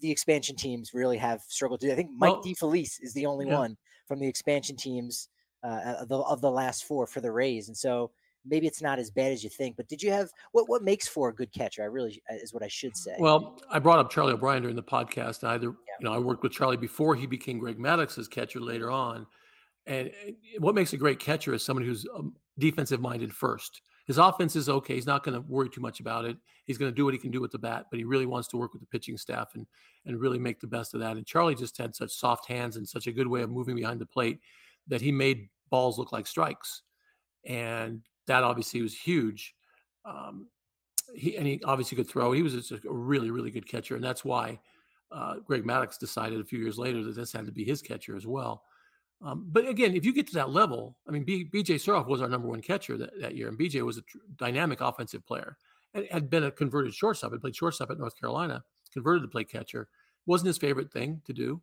[0.01, 1.91] the expansion teams really have struggled to.
[1.91, 3.59] I think Mike well, DeFelice is the only yeah.
[3.59, 5.29] one from the expansion teams
[5.63, 8.11] uh, of, the, of the last four for the Rays, and so
[8.49, 9.77] maybe it's not as bad as you think.
[9.77, 11.83] But did you have what what makes for a good catcher?
[11.83, 13.15] I really uh, is what I should say.
[13.19, 15.43] Well, I brought up Charlie O'Brien during the podcast.
[15.43, 15.93] Either yeah.
[15.99, 19.27] you know I worked with Charlie before he became Greg Maddux's catcher later on,
[19.85, 20.11] and
[20.59, 23.81] what makes a great catcher is someone who's um, defensive minded first.
[24.05, 24.95] His offense is okay.
[24.95, 26.35] He's not going to worry too much about it.
[26.65, 28.47] He's going to do what he can do with the bat, but he really wants
[28.47, 29.67] to work with the pitching staff and
[30.05, 31.17] and really make the best of that.
[31.17, 34.01] And Charlie just had such soft hands and such a good way of moving behind
[34.01, 34.39] the plate
[34.87, 36.81] that he made balls look like strikes.
[37.45, 39.55] And that obviously was huge.
[40.05, 40.47] Um,
[41.15, 42.31] he and he obviously could throw.
[42.31, 44.59] He was just a really, really good catcher, and that's why
[45.11, 48.15] uh, Greg Maddux decided a few years later that this had to be his catcher
[48.15, 48.63] as well.
[49.21, 52.29] Um, but again, if you get to that level, I mean, BJ Surhoff was our
[52.29, 55.57] number one catcher that, that year, and BJ was a tr- dynamic offensive player
[55.93, 57.31] and had been a converted shortstop.
[57.31, 58.63] Had played shortstop at North Carolina,
[58.93, 59.89] converted to play catcher.
[60.27, 61.59] wasn't his favorite thing to do.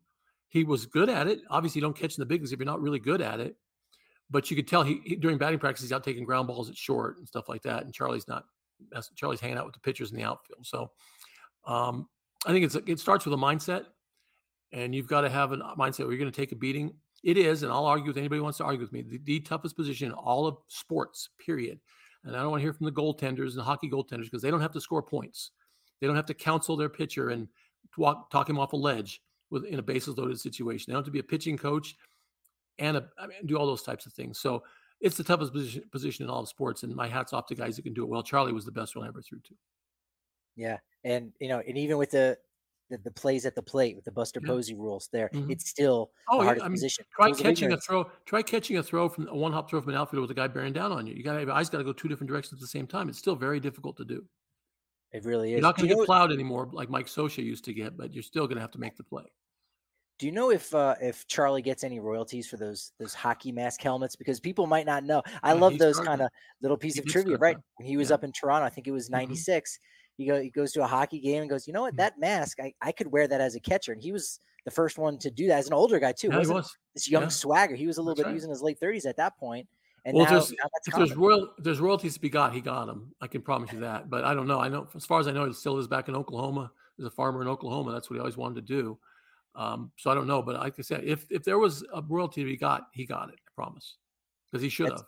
[0.48, 1.40] He was good at it.
[1.48, 3.56] Obviously, you don't catch in the big leagues if you're not really good at it
[4.30, 6.76] but you could tell he, he, during batting practice he's out taking ground balls at
[6.76, 7.84] short and stuff like that.
[7.84, 8.44] And Charlie's not
[9.14, 10.66] Charlie's hanging out with the pitchers in the outfield.
[10.66, 10.90] So
[11.66, 12.08] um,
[12.46, 13.84] I think it's it starts with a mindset,
[14.72, 16.94] and you've got to have a mindset where you're going to take a beating.
[17.22, 19.40] It is, and I'll argue with anybody who wants to argue with me, the, the
[19.40, 21.30] toughest position in all of sports.
[21.38, 21.80] Period.
[22.24, 24.60] And I don't want to hear from the goaltenders and hockey goaltenders because they don't
[24.60, 25.52] have to score points.
[26.00, 27.48] They don't have to counsel their pitcher and
[27.96, 30.86] walk, talk him off a ledge with in a bases loaded situation.
[30.86, 31.96] They don't have to be a pitching coach
[32.78, 34.38] and a, I mean, do all those types of things.
[34.38, 34.62] So
[35.00, 36.82] it's the toughest position, position in all of sports.
[36.82, 38.22] And my hat's off to guys that can do it well.
[38.22, 39.54] Charlie was the best one I ever threw to.
[40.56, 42.38] Yeah, and you know, and even with the
[42.88, 44.48] the, the plays at the plate with the Buster yeah.
[44.48, 45.50] Posey rules, there, mm-hmm.
[45.50, 46.66] it's still oh, the hardest yeah.
[46.66, 47.04] I mean, position.
[47.14, 48.10] Try catching a throw.
[48.24, 50.46] Try catching a throw from a one hop throw from an outfielder with a guy
[50.46, 51.14] bearing down on you.
[51.14, 53.08] You got to eyes got to go two different directions at the same time.
[53.08, 54.24] It's still very difficult to do.
[55.12, 55.52] It really is.
[55.52, 58.22] You're not going to get plowed anymore like Mike Scioscia used to get, but you're
[58.22, 59.24] still going to have to make the play.
[60.18, 63.82] Do you know if uh, if Charlie gets any royalties for those those hockey mask
[63.82, 64.16] helmets?
[64.16, 65.22] Because people might not know.
[65.42, 66.30] I yeah, love those kind of
[66.62, 67.36] little piece he of trivia.
[67.36, 68.14] Right when he was yeah.
[68.14, 69.70] up in Toronto, I think it was '96.
[69.70, 70.22] Mm-hmm.
[70.22, 71.98] He go he goes to a hockey game and goes, you know what, mm-hmm.
[71.98, 73.92] that mask, I, I could wear that as a catcher.
[73.92, 76.28] And he was the first one to do that as an older guy too.
[76.28, 76.76] Yeah, wasn't was.
[76.94, 77.74] this young swagger?
[77.74, 78.30] He was a little that's bit right.
[78.30, 79.68] he was in his late 30s at that point.
[80.06, 82.86] And well, now, there's, now if there's, royal, there's royalties to be got, he got
[82.86, 83.12] them.
[83.20, 84.08] I can promise you that.
[84.08, 84.60] But I don't know.
[84.60, 86.70] I know as far as I know, he still is back in Oklahoma.
[86.98, 87.92] As a farmer in Oklahoma.
[87.92, 88.98] That's what he always wanted to do.
[89.56, 92.44] Um, so I don't know, but like I said, if if there was a royalty
[92.44, 93.36] he got, he got it.
[93.36, 93.96] I promise,
[94.50, 95.04] because he should have.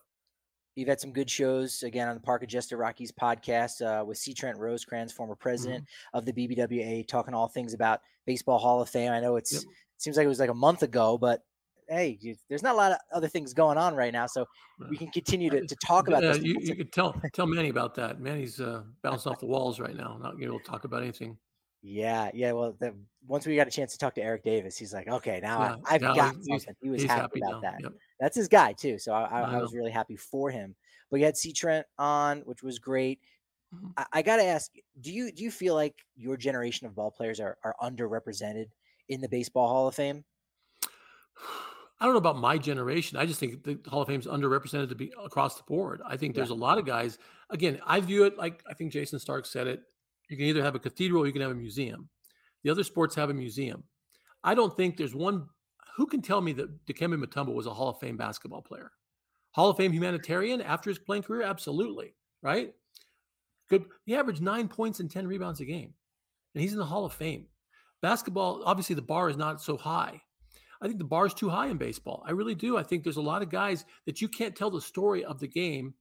[0.75, 4.33] You've had some good shows again on the Park Adjusted Rockies podcast uh, with C.
[4.33, 6.19] Trent Rosecrans, former president mm-hmm.
[6.19, 9.11] of the BBWA, talking all things about Baseball Hall of Fame.
[9.11, 9.63] I know it's yep.
[9.63, 11.43] it seems like it was like a month ago, but
[11.89, 14.47] hey, you, there's not a lot of other things going on right now, so
[14.89, 16.43] we can continue to, to talk about yeah, this.
[16.43, 18.21] You, you could tell tell Manny about that.
[18.21, 21.37] Manny's uh, bouncing off the walls right now, not able to talk about anything.
[21.83, 22.53] Yeah, yeah.
[22.53, 22.95] Well, the,
[23.27, 25.77] once we got a chance to talk to Eric Davis, he's like, okay, now yeah,
[25.87, 26.75] I, have got something.
[26.81, 27.71] He was happy, happy, about now.
[27.71, 27.81] that.
[27.81, 27.93] Yep.
[28.21, 28.99] That's his guy too.
[28.99, 30.75] So I, I, I, was really happy for him.
[31.11, 33.21] But you had C Trent on, which was great.
[33.75, 33.89] Mm-hmm.
[33.97, 37.11] I, I got to ask, do you do you feel like your generation of ball
[37.11, 38.67] players are are underrepresented
[39.09, 40.25] in the Baseball Hall of Fame?
[42.01, 43.19] I don't know about my generation.
[43.19, 46.01] I just think the Hall of Fame is underrepresented to be across the board.
[46.07, 46.55] I think there's yeah.
[46.55, 47.19] a lot of guys.
[47.51, 49.83] Again, I view it like I think Jayson Stark said it.
[50.29, 52.09] You can either have a cathedral or you can have a museum.
[52.63, 53.85] The other sports have a museum.
[54.45, 55.49] I don't think there's one
[55.97, 58.93] who can tell me that Dikembe Mutombo was a Hall of Fame basketball player.
[59.53, 61.43] Hall of Fame humanitarian after his playing career?
[61.43, 62.15] Absolutely.
[62.43, 62.73] Right?
[63.69, 63.87] Good.
[64.07, 65.93] He averaged nine points and 10 rebounds a game.
[66.55, 67.47] And he's in the Hall of Fame.
[68.01, 70.21] Basketball, obviously, the bar is not so high.
[70.81, 72.23] I think the bar is too high in baseball.
[72.27, 72.77] I really do.
[72.77, 75.49] I think there's a lot of guys that you can't tell the story of the
[75.49, 75.95] game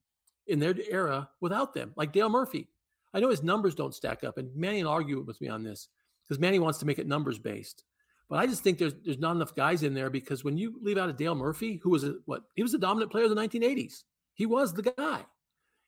[0.45, 2.67] in their era without them, like Dale Murphy.
[3.13, 5.87] I know his numbers don't stack up, and Manny will argue with me on this
[6.27, 7.83] because Manny wants to make it numbers based.
[8.29, 10.97] But I just think there's there's not enough guys in there because when you leave
[10.97, 13.35] out of Dale Murphy, who was a what he was a dominant player of the
[13.35, 14.03] 1980s,
[14.33, 15.25] he was the guy,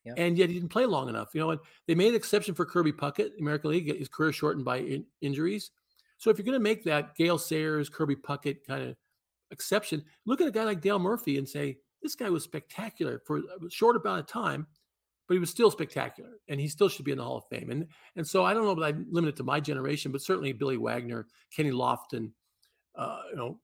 [0.05, 0.13] yeah.
[0.15, 1.29] and yet he didn't play long enough.
[1.33, 4.65] You know, and they made an exception for Kirby Puckett, American League, his career shortened
[4.65, 5.71] by in, injuries.
[6.17, 8.95] So if you're going to make that Gale Sayers, Kirby Puckett kind of
[9.51, 13.37] exception, look at a guy like Dale Murphy and say this guy was spectacular for
[13.37, 14.67] a short amount of time
[15.29, 17.69] but he was still spectacular and he still should be in the Hall of Fame.
[17.69, 20.51] And and so I don't know, but I limit it to my generation, but certainly
[20.53, 22.31] Billy Wagner, Kenny Lofton,
[22.95, 23.59] uh, you know,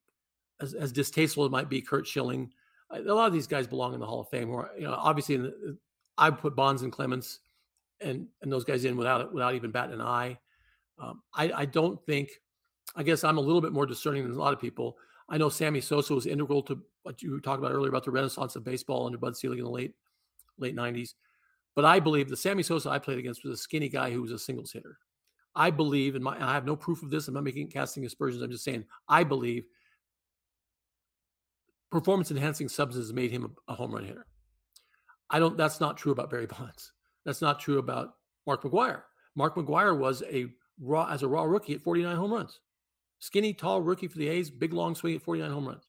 [0.61, 2.51] as, as distasteful as it might be, Curt Schilling,
[2.91, 4.51] a lot of these guys belong in the Hall of Fame.
[4.51, 5.75] Or you know, obviously the,
[6.19, 7.39] I put Bonds and Clemens
[7.99, 10.37] and and those guys in without without even batting an eye.
[10.99, 12.29] Um, I, I don't think.
[12.95, 14.97] I guess I'm a little bit more discerning than a lot of people.
[15.27, 18.55] I know Sammy Sosa was integral to what you talked about earlier about the renaissance
[18.55, 19.95] of baseball under Bud Selig in the late
[20.59, 21.15] late 90s.
[21.75, 24.31] But I believe the Sammy Sosa I played against was a skinny guy who was
[24.31, 24.97] a singles hitter.
[25.55, 27.27] I believe, and my, I have no proof of this.
[27.27, 28.41] I'm not making casting aspersions.
[28.41, 29.65] I'm just saying I believe
[31.91, 34.25] performance enhancing substances made him a, a home run hitter.
[35.29, 35.57] I don't.
[35.57, 36.91] That's not true about Barry Bonds.
[37.25, 38.15] That's not true about
[38.45, 39.03] Mark McGwire.
[39.35, 40.47] Mark McGwire was a
[40.79, 42.59] raw as a raw rookie at 49 home runs.
[43.19, 45.87] Skinny, tall rookie for the A's, big long swing at 49 home runs.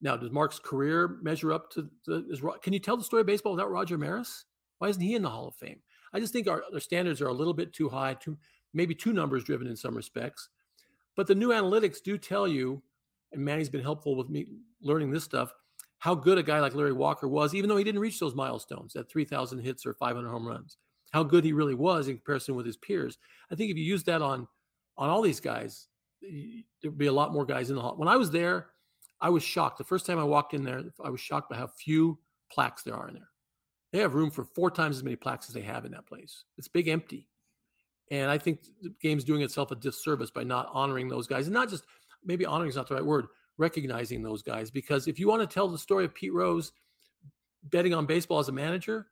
[0.00, 2.26] Now, does Mark's career measure up to the?
[2.28, 4.44] Is, can you tell the story of baseball without Roger Maris?
[4.84, 5.80] Why isn't he in the Hall of Fame?
[6.12, 8.36] I just think our, our standards are a little bit too high, too
[8.74, 10.50] maybe too numbers driven in some respects.
[11.16, 12.82] But the new analytics do tell you,
[13.32, 14.46] and Manny's been helpful with me
[14.82, 15.54] learning this stuff,
[16.00, 18.94] how good a guy like Larry Walker was, even though he didn't reach those milestones
[18.94, 20.76] at 3,000 hits or 500 home runs.
[21.14, 23.16] How good he really was in comparison with his peers.
[23.50, 24.46] I think if you use that on
[24.98, 25.86] on all these guys,
[26.82, 27.96] there'd be a lot more guys in the hall.
[27.96, 28.66] When I was there,
[29.18, 29.78] I was shocked.
[29.78, 32.18] The first time I walked in there, I was shocked by how few
[32.52, 33.30] plaques there are in there.
[33.94, 36.42] They have room for four times as many plaques as they have in that place.
[36.58, 37.28] It's big empty.
[38.10, 41.46] And I think the game's doing itself a disservice by not honoring those guys.
[41.46, 41.84] And not just
[42.24, 43.26] maybe honoring is not the right word,
[43.56, 44.68] recognizing those guys.
[44.68, 46.72] Because if you want to tell the story of Pete Rose
[47.70, 49.06] betting on baseball as a manager,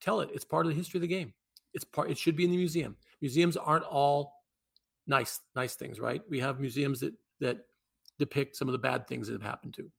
[0.00, 0.30] tell it.
[0.32, 1.34] It's part of the history of the game.
[1.74, 2.96] It's part it should be in the museum.
[3.20, 4.44] Museums aren't all
[5.08, 6.22] nice, nice things, right?
[6.30, 7.66] We have museums that that
[8.20, 9.90] depict some of the bad things that have happened to.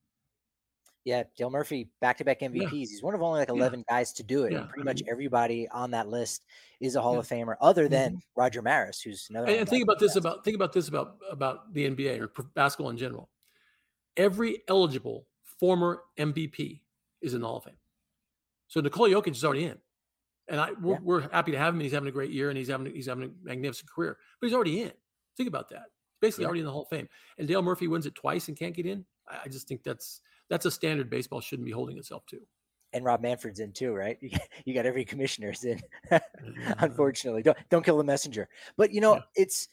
[1.03, 2.61] Yeah, Dale Murphy, back-to-back MVPs.
[2.61, 2.69] Yeah.
[2.69, 3.95] He's one of only like eleven yeah.
[3.95, 4.59] guys to do it, yeah.
[4.59, 6.45] and pretty much everybody on that list
[6.79, 8.19] is a Hall of Famer, other than mm-hmm.
[8.39, 9.47] Roger Maris, who's another.
[9.47, 12.91] And, and think about this about think about this about about the NBA or basketball
[12.91, 13.29] in general.
[14.15, 15.25] Every eligible
[15.59, 16.81] former MVP
[17.21, 17.77] is in the Hall of Fame.
[18.67, 19.77] So Nikola Jokic is already in,
[20.49, 21.79] and I we're, we're happy to have him.
[21.79, 24.17] He's having a great year, and he's having he's having a magnificent career.
[24.39, 24.91] But he's already in.
[25.35, 25.85] Think about that.
[26.21, 27.09] Basically, already in the Hall of Fame.
[27.39, 29.05] And Dale Murphy wins it twice and can't get in.
[29.27, 30.21] I just think that's
[30.51, 32.37] that's a standard baseball shouldn't be holding itself to.
[32.91, 34.19] And Rob Manfred's in too, right?
[34.65, 35.81] You got, every commissioner's in.
[36.79, 38.47] Unfortunately, don't don't kill the messenger.
[38.77, 39.21] But you know, yeah.
[39.35, 39.69] it's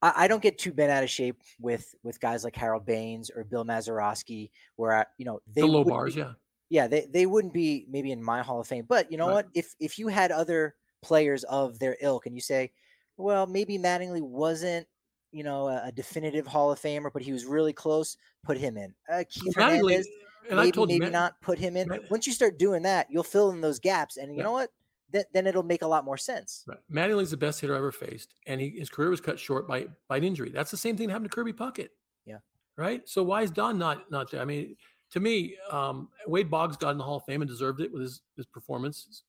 [0.00, 3.30] I, I, don't get too bent out of shape with with guys like Harold Baines
[3.30, 6.32] or Bill Mazeroski, where I, you know they the low bars, be, yeah,
[6.70, 8.86] yeah, they they wouldn't be maybe in my Hall of Fame.
[8.88, 9.34] But you know right.
[9.34, 9.48] what?
[9.54, 12.72] If if you had other players of their ilk, and you say,
[13.18, 14.86] well, maybe Mattingly wasn't
[15.32, 18.16] you know, a, a, definitive Hall of Famer, but he was really close.
[18.44, 18.94] Put him in.
[19.10, 20.06] Uh, Keith well, Hernandez,
[20.48, 21.88] and maybe, I told maybe Matt, not put him in.
[21.88, 24.44] Matt, Once you start doing that, you'll fill in those gaps, and you yeah.
[24.44, 24.70] know what?
[25.12, 26.64] Th- then it'll make a lot more sense.
[26.66, 26.78] Right.
[26.90, 29.86] Mattingly's the best hitter I ever faced, and he, his career was cut short by
[30.08, 30.50] by an injury.
[30.50, 31.88] That's the same thing that happened to Kirby Puckett.
[32.24, 32.38] Yeah.
[32.76, 33.06] Right.
[33.08, 34.40] So why is Don not not there?
[34.40, 34.76] I mean,
[35.12, 38.02] to me, um, Wade Boggs got in the Hall of Fame and deserved it with
[38.02, 39.22] his his performance.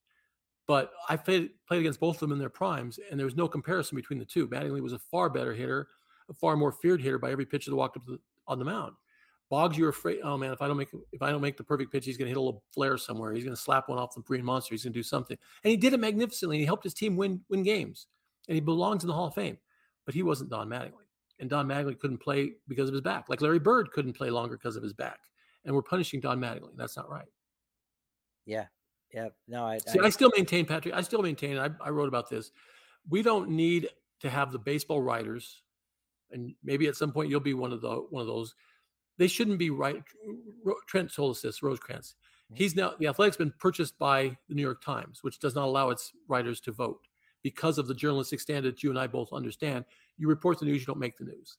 [0.65, 3.49] But I played played against both of them in their primes, and there was no
[3.49, 4.47] comparison between the two.
[4.47, 5.87] Mattingly was a far better hitter,
[6.29, 8.93] a far more feared hitter by every pitcher that walked up the, on the mound.
[9.53, 10.17] Boggs, you're afraid.
[10.23, 12.25] Oh man, if I don't make if I don't make the perfect pitch, he's going
[12.25, 13.33] to hit a little flare somewhere.
[13.33, 14.73] He's going to slap one off the green monster.
[14.73, 16.55] He's going to do something, and he did it magnificently.
[16.55, 18.07] And he helped his team win win games,
[18.47, 19.59] and he belongs in the Hall of Fame.
[20.07, 21.05] But he wasn't Don Mattingly,
[21.39, 24.57] and Don Mattingly couldn't play because of his back, like Larry Bird couldn't play longer
[24.57, 25.19] because of his back.
[25.65, 26.71] And we're punishing Don Mattingly.
[26.75, 27.29] That's not right.
[28.47, 28.65] Yeah,
[29.13, 29.27] yeah.
[29.47, 29.99] No, I see.
[29.99, 30.95] I, I still maintain, Patrick.
[30.95, 31.59] I still maintain.
[31.59, 32.51] I, I wrote about this.
[33.07, 33.89] We don't need
[34.21, 35.61] to have the baseball writers
[36.33, 38.55] and maybe at some point you'll be one of the one of those.
[39.17, 40.03] They shouldn't be right.
[40.87, 41.61] Trent told us this.
[41.61, 42.15] Rosecrans.
[42.45, 42.55] Mm-hmm.
[42.55, 45.89] He's now the Athletic's been purchased by the New York Times, which does not allow
[45.89, 46.99] its writers to vote
[47.43, 49.85] because of the journalistic standard that you and I both understand.
[50.17, 51.57] You report the news, you don't make the news.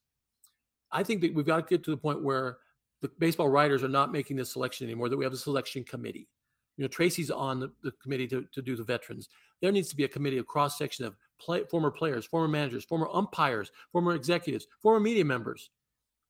[0.90, 2.59] I think that we've got to get to the point where
[3.02, 5.09] the baseball writers are not making this selection anymore.
[5.09, 6.28] That we have a selection committee.
[6.76, 9.28] You know, Tracy's on the, the committee to, to do the veterans.
[9.61, 12.84] There needs to be a committee, a cross section of play, former players, former managers,
[12.84, 15.70] former umpires, former executives, former media members.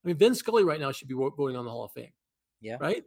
[0.05, 2.13] I mean, Vin Scully right now should be voting on the Hall of Fame.
[2.61, 2.77] Yeah.
[2.81, 3.05] Right.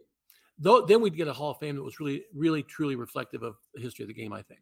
[0.58, 3.54] Though then we'd get a Hall of Fame that was really, really, truly reflective of
[3.74, 4.32] the history of the game.
[4.32, 4.60] I think.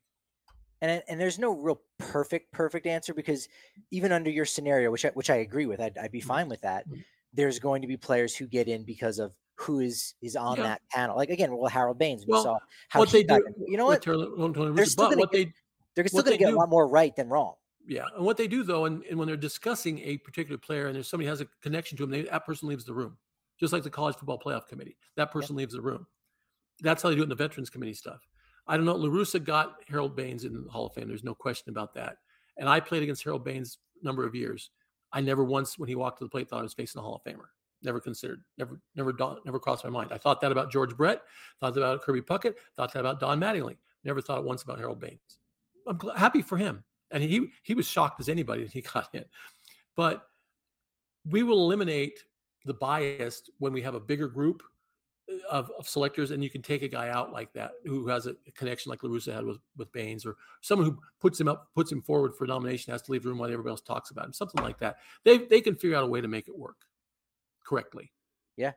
[0.82, 3.48] And and there's no real perfect perfect answer because
[3.90, 6.28] even under your scenario, which I, which I agree with, I'd, I'd be mm-hmm.
[6.28, 6.86] fine with that.
[6.86, 7.00] Mm-hmm.
[7.32, 10.64] There's going to be players who get in because of who is is on yeah.
[10.64, 11.16] that panel.
[11.16, 12.58] Like again, well, Harold Baines, we well, saw
[12.88, 13.42] how what they do.
[13.66, 14.02] You know what?
[14.02, 15.46] they're still going to
[15.94, 17.54] they're still going to get do, a lot more right than wrong.
[17.86, 20.96] Yeah, and what they do though, and, and when they're discussing a particular player, and
[20.96, 23.16] there's somebody has a connection to him, they, that person leaves the room,
[23.60, 24.96] just like the college football playoff committee.
[25.16, 26.06] That person leaves the room.
[26.80, 28.26] That's how they do it in the veterans committee stuff.
[28.66, 28.96] I don't know.
[28.96, 31.08] La Russa got Harold Baines in the Hall of Fame.
[31.08, 32.16] There's no question about that.
[32.56, 34.70] And I played against Harold Baines number of years.
[35.12, 37.22] I never once, when he walked to the plate, thought I was facing a Hall
[37.24, 37.46] of Famer.
[37.82, 38.42] Never considered.
[38.58, 39.14] Never, never,
[39.44, 40.10] never crossed my mind.
[40.12, 41.22] I thought that about George Brett.
[41.60, 42.54] Thought that about Kirby Puckett.
[42.74, 43.76] Thought that about Don Mattingly.
[44.02, 45.38] Never thought once about Harold Baines.
[45.86, 49.24] I'm happy for him, and he he was shocked as anybody that he got in.
[49.96, 50.26] But
[51.28, 52.18] we will eliminate
[52.64, 54.62] the bias when we have a bigger group
[55.50, 58.36] of, of, selectors, and you can take a guy out like that who has a
[58.54, 61.90] connection like La Russa had with, with Baines, or someone who puts him up, puts
[61.90, 64.32] him forward for nomination, has to leave the room while everybody else talks about him,
[64.32, 64.96] something like that.
[65.24, 66.76] They they can figure out a way to make it work
[67.64, 68.12] correctly.
[68.56, 68.72] Yeah.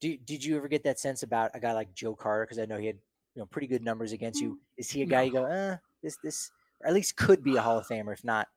[0.00, 2.44] Did did you ever get that sense about a guy like Joe Carter?
[2.44, 2.98] Because I know he had
[3.34, 4.52] you know pretty good numbers against you.
[4.52, 4.58] Mm.
[4.78, 5.24] Is he a guy no.
[5.24, 6.50] you go, uh, this this,
[6.80, 8.48] or at least could be a Hall of Famer, if not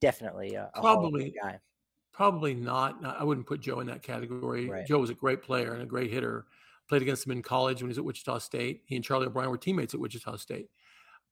[0.00, 1.60] definitely a, a probably guy.
[2.12, 2.96] Probably not.
[3.04, 4.70] I wouldn't put Joe in that category.
[4.70, 4.86] Right.
[4.86, 6.46] Joe was a great player and a great hitter
[6.88, 8.82] played against him in college when he was at Wichita State.
[8.86, 10.70] He and Charlie O'Brien were teammates at Wichita State.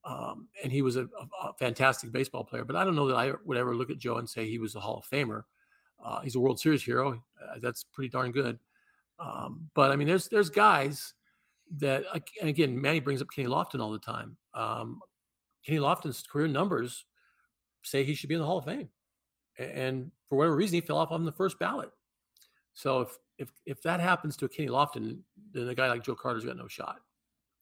[0.03, 1.07] Um, and he was a,
[1.41, 2.63] a, fantastic baseball player.
[2.63, 4.75] But I don't know that I would ever look at Joe and say he was
[4.75, 5.43] a Hall of Famer.
[6.03, 7.23] Uh, he's a World Series hero.
[7.41, 8.59] Uh, that's pretty darn good.
[9.17, 11.15] Um, but I mean, there's there's guys
[11.77, 12.03] that,
[12.39, 14.37] and again, Manny brings up Kenny Lofton all the time.
[14.53, 14.99] Um,
[15.65, 17.05] Kenny Lofton's career numbers
[17.83, 18.89] say he should be in the Hall of Fame,
[19.57, 21.89] and for whatever reason, he fell off on the first ballot.
[22.73, 25.19] So if if if that happens to a Kenny Lofton,
[25.53, 26.97] then a guy like Joe Carter's got no shot.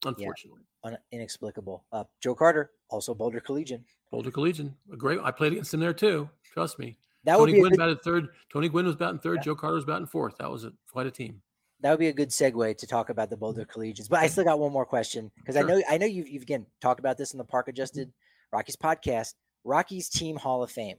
[0.04, 1.84] Unfortunately, yeah, inexplicable.
[1.92, 3.84] Uh, Joe Carter, also Boulder Collegian.
[4.10, 5.18] Boulder Collegian, a great.
[5.22, 6.28] I played against him there too.
[6.52, 6.96] Trust me.
[7.24, 8.28] That Tony Gwynn good, batted third.
[8.52, 9.36] Tony Gwynn was batting third.
[9.36, 9.44] Yeah.
[9.44, 10.36] Joe Carter was batting fourth.
[10.38, 11.40] That was a, quite a team.
[11.84, 14.08] That would be a good segue to talk about the Boulder Collegians.
[14.08, 15.64] But I still got one more question because sure.
[15.64, 18.12] I know I know you've, you've again talked about this in the Park Adjusted
[18.52, 19.34] Rockies podcast.
[19.62, 20.96] Rockies Team Hall of Fame.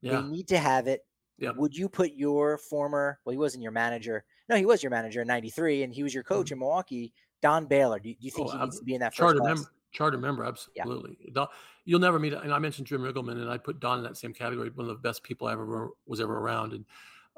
[0.00, 0.20] Yeah.
[0.20, 1.04] They need to have it
[1.38, 1.56] Yep.
[1.56, 4.24] Would you put your former, well, he wasn't your manager.
[4.48, 6.54] No, he was your manager in 93 and he was your coach mm-hmm.
[6.54, 7.12] in Milwaukee,
[7.42, 7.98] Don Baylor.
[8.00, 9.62] Do you, do you think oh, he needs to be in that charter member?
[9.90, 11.16] Charter member, absolutely.
[11.20, 11.46] Yeah.
[11.84, 14.34] You'll never meet, and I mentioned Jim Riggleman, and I put Don in that same
[14.34, 14.68] category.
[14.68, 16.84] One of the best people I ever was ever around, and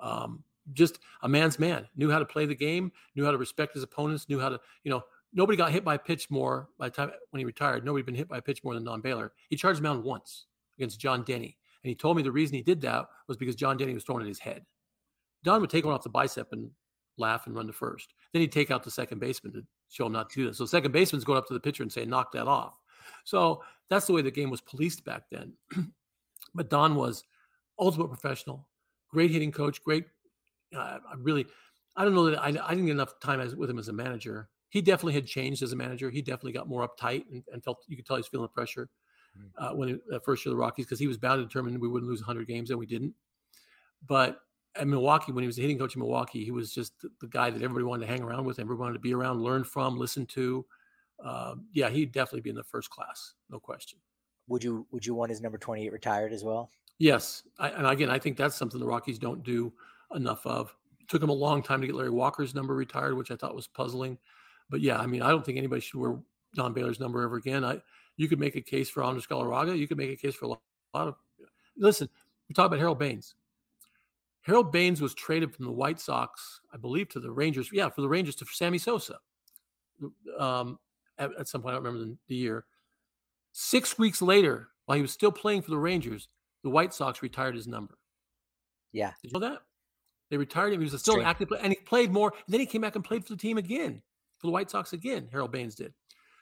[0.00, 0.42] um,
[0.72, 1.86] just a man's man.
[1.96, 4.60] Knew how to play the game, knew how to respect his opponents, knew how to,
[4.84, 5.02] you know,
[5.32, 7.84] nobody got hit by a pitch more by the time when he retired.
[7.84, 9.32] Nobody been hit by a pitch more than Don Baylor.
[9.48, 10.46] He charged out once
[10.76, 11.56] against John Denny.
[11.82, 14.22] And he told me the reason he did that was because John Denny was throwing
[14.22, 14.64] at his head.
[15.44, 16.70] Don would take one off the bicep and
[17.16, 18.12] laugh and run to first.
[18.32, 20.56] Then he'd take out the second baseman to show him not to do that.
[20.56, 22.74] So second baseman's going up to the pitcher and saying, knock that off.
[23.24, 25.52] So that's the way the game was policed back then.
[26.54, 27.24] but Don was
[27.78, 28.66] ultimate professional,
[29.10, 30.04] great hitting coach, great.
[30.74, 31.46] Uh, I really,
[31.96, 33.92] I don't know that I, I didn't get enough time as, with him as a
[33.92, 34.48] manager.
[34.68, 36.10] He definitely had changed as a manager.
[36.10, 38.48] He definitely got more uptight and, and felt you could tell he was feeling the
[38.48, 38.88] pressure.
[39.38, 39.50] Mm.
[39.58, 41.78] uh, when it, uh, first year of the Rockies because he was bound to determine
[41.78, 43.14] we wouldn't lose 100 games, and we didn't.
[44.06, 44.40] But
[44.76, 47.26] at Milwaukee, when he was a hitting coach in Milwaukee, he was just the, the
[47.28, 49.98] guy that everybody wanted to hang around with, everybody wanted to be around, learn from,
[49.98, 50.64] listen to.
[51.24, 53.98] Uh, yeah, he'd definitely be in the first class, no question.
[54.48, 56.70] Would you Would you want his number 28 retired as well?
[56.98, 59.72] Yes, I, and again, I think that's something the Rockies don't do
[60.14, 60.74] enough of.
[61.00, 63.54] It took him a long time to get Larry Walker's number retired, which I thought
[63.54, 64.18] was puzzling.
[64.68, 66.18] But yeah, I mean, I don't think anybody should wear
[66.54, 67.64] Don Baylor's number ever again.
[67.64, 67.80] I
[68.16, 69.76] you could make a case for Andres Galarraga.
[69.78, 70.60] You could make a case for a lot,
[70.94, 71.14] of.
[71.76, 72.06] Listen,
[72.48, 73.34] we talk about Harold Baines.
[74.42, 77.70] Harold Baines was traded from the White Sox, I believe, to the Rangers.
[77.72, 79.18] Yeah, for the Rangers to Sammy Sosa.
[80.38, 80.78] Um,
[81.18, 82.66] at, at, some point, I don't remember the, the year.
[83.52, 86.28] Six weeks later, while he was still playing for the Rangers,
[86.62, 87.96] the White Sox retired his number.
[88.92, 89.62] Yeah, did you know that?
[90.30, 90.80] They retired him.
[90.80, 92.32] He was still an active player, and he played more.
[92.46, 94.00] And then he came back and played for the team again,
[94.38, 95.28] for the White Sox again.
[95.32, 95.92] Harold Baines did.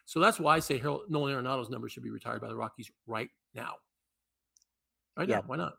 [0.05, 2.91] So that's why I say Harold, Nolan Arenado's number should be retired by the Rockies
[3.07, 3.75] right now.
[5.17, 5.37] Right yeah.
[5.37, 5.75] now, why not?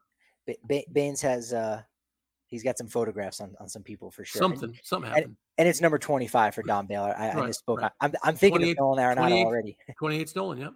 [0.68, 1.82] B- Baines has uh
[2.50, 4.40] he's got some photographs on, on some people for sure.
[4.40, 5.26] Something, and, something happened.
[5.26, 7.16] And, and, it's number 25 for Don Baylor.
[7.18, 7.78] I, right, I misspoke.
[7.78, 7.92] Right.
[8.02, 9.78] I'm, I'm thinking of Nolan Arenado already.
[9.98, 10.74] 28 stolen, yep.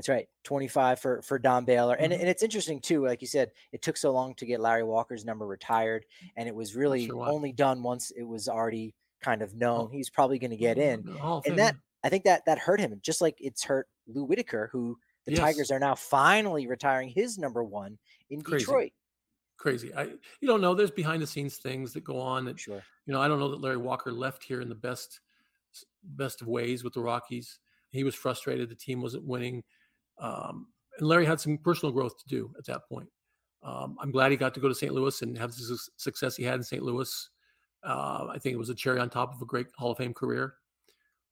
[0.00, 0.28] That's right.
[0.44, 1.94] 25 for, for Don Baylor.
[1.94, 2.04] Mm-hmm.
[2.04, 4.82] And, and it's interesting too, like you said, it took so long to get Larry
[4.82, 6.06] Walker's number retired.
[6.38, 9.80] And it was really sure only done once it was already kind of known.
[9.80, 9.88] Oh.
[9.92, 11.06] He's probably going to get in.
[11.44, 14.96] And that I think that that hurt him, just like it's hurt Lou Whitaker, who
[15.26, 15.40] the yes.
[15.40, 17.98] Tigers are now finally retiring his number one
[18.30, 18.64] in Crazy.
[18.64, 18.92] Detroit.
[19.58, 19.94] Crazy.
[19.94, 20.72] I you don't know.
[20.72, 22.46] There's behind the scenes things that go on.
[22.46, 22.82] That, sure.
[23.04, 25.20] You know, I don't know that Larry Walker left here in the best
[26.02, 27.58] best of ways with the Rockies.
[27.90, 28.70] He was frustrated.
[28.70, 29.62] The team wasn't winning.
[30.20, 30.68] Um,
[30.98, 33.08] and Larry had some personal growth to do at that point.
[33.62, 34.92] Um, I'm glad he got to go to St.
[34.92, 36.82] Louis and have the success he had in St.
[36.82, 37.28] Louis.
[37.82, 40.14] Uh, I think it was a cherry on top of a great Hall of Fame
[40.14, 40.54] career.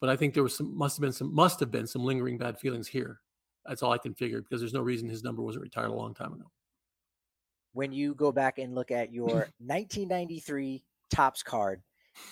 [0.00, 2.38] But I think there was some must have been some must have been some lingering
[2.38, 3.20] bad feelings here.
[3.66, 6.14] That's all I can figure because there's no reason his number wasn't retired a long
[6.14, 6.50] time ago.
[7.72, 9.26] When you go back and look at your
[9.58, 11.82] 1993 Topps card,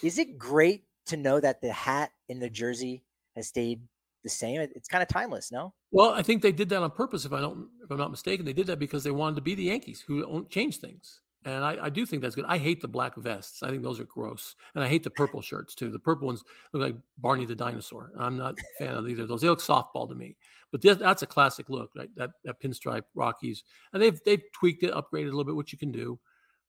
[0.03, 3.03] is it great to know that the hat in the jersey
[3.35, 3.81] has stayed
[4.23, 4.61] the same?
[4.61, 5.75] It's kind of timeless, no?
[5.97, 7.25] Well, I think they did that on purpose.
[7.25, 9.55] If I don't, if I'm not mistaken, they did that because they wanted to be
[9.55, 11.23] the Yankees who don't change things.
[11.47, 12.45] And I, I, do think that's good.
[12.47, 13.63] I hate the black vests.
[13.63, 14.57] I think those are gross.
[14.75, 15.91] And I hate the purple shirts too.
[15.91, 16.45] The purple ones
[16.75, 18.11] look like Barney the dinosaur.
[18.19, 19.41] I'm not a fan of either of those.
[19.41, 20.37] They look softball to me.
[20.71, 22.11] But that's a classic look, right?
[22.15, 23.65] That that pinstripe Rockies.
[23.95, 26.19] And they've they've tweaked it, upgraded a little bit, which you can do.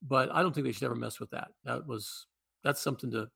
[0.01, 1.49] But I don't think they should ever mess with that.
[1.65, 2.27] That was
[2.63, 3.27] that's something to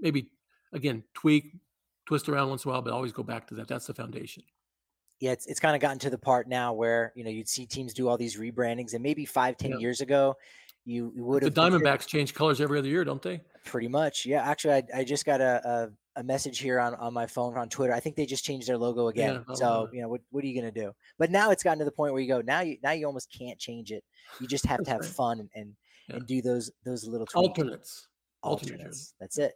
[0.00, 0.30] maybe
[0.72, 1.56] again tweak,
[2.06, 3.66] twist around once in a while, but always go back to that.
[3.66, 4.44] That's the foundation
[5.20, 7.66] yeah, it's it's kind of gotten to the part now where you know you'd see
[7.66, 10.36] teams do all these rebrandings, and maybe five, ten years ago,
[10.84, 11.54] you, you would have.
[11.54, 13.40] The Diamondbacks change colors every other year, don't they?
[13.64, 14.42] Pretty much, yeah.
[14.42, 17.68] Actually, I, I just got a, a, a message here on on my phone on
[17.68, 17.94] Twitter.
[17.94, 19.44] I think they just changed their logo again.
[19.48, 20.92] Yeah, so you know what what are you gonna do?
[21.18, 23.34] But now it's gotten to the point where you go now you now you almost
[23.36, 24.04] can't change it.
[24.40, 25.72] You just have to have fun and and,
[26.08, 26.16] yeah.
[26.16, 27.34] and do those those little tweaks.
[27.34, 28.08] alternates.
[28.42, 29.14] Alternates.
[29.18, 29.54] That's it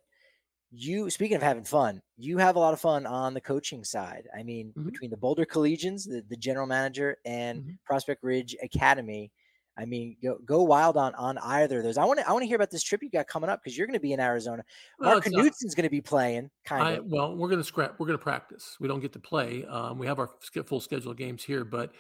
[0.73, 4.29] you speaking of having fun you have a lot of fun on the coaching side.
[4.37, 4.89] I mean mm-hmm.
[4.89, 7.71] between the boulder collegians the, the general manager and mm-hmm.
[7.85, 9.33] prospect ridge academy
[9.79, 11.99] i mean go, go wild on on either of those.
[11.99, 13.77] I want to i want to hear about this trip you got coming up because
[13.77, 14.65] you're going to be in arizona.
[14.99, 17.07] Well, mark knudson's going to be playing kind of.
[17.07, 18.77] well we're going to scrap we're going to practice.
[18.79, 20.31] We don't get to play um, we have our
[20.67, 21.93] full schedule of games here but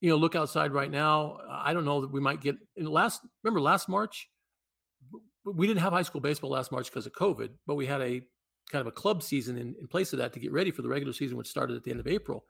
[0.00, 3.20] you know look outside right now i don't know that we might get in last
[3.42, 4.28] remember last march
[5.54, 8.22] we didn't have high school baseball last March because of COVID, but we had a
[8.70, 10.88] kind of a club season in, in place of that to get ready for the
[10.88, 12.44] regular season, which started at the end of April.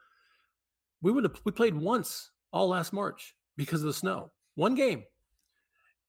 [1.02, 5.04] We would have we played once all last March because of the snow, one game,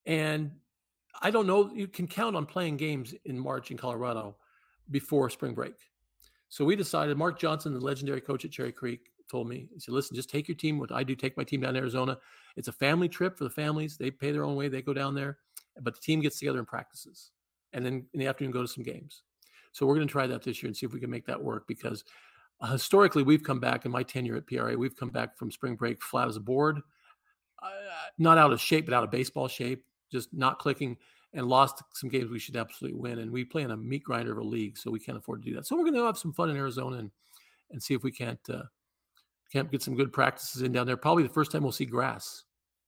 [0.05, 0.51] and
[1.21, 1.71] I don't know.
[1.73, 4.37] You can count on playing games in March in Colorado
[4.89, 5.75] before spring break.
[6.49, 7.17] So we decided.
[7.17, 10.47] Mark Johnson, the legendary coach at Cherry Creek, told me he said, "Listen, just take
[10.47, 10.79] your team.
[10.79, 12.17] What I do, take my team down to Arizona.
[12.55, 13.97] It's a family trip for the families.
[13.97, 14.69] They pay their own way.
[14.69, 15.37] They go down there
[15.83, 17.31] but the team gets together and practices
[17.73, 19.23] and then in the afternoon go to some games.
[19.71, 21.41] So we're going to try that this year and see if we can make that
[21.41, 22.03] work because
[22.61, 25.75] uh, historically we've come back in my tenure at pra we've come back from spring
[25.75, 26.81] break flat as a board
[27.61, 27.69] uh,
[28.17, 30.97] not out of shape but out of baseball shape just not clicking
[31.33, 34.31] and lost some games we should absolutely win and we play in a meat grinder
[34.31, 35.65] of a league so we can't afford to do that.
[35.65, 37.11] So we're going to have some fun in arizona and
[37.71, 38.63] and see if we can't uh,
[39.51, 40.97] can't get some good practices in down there.
[40.97, 42.43] Probably the first time we'll see grass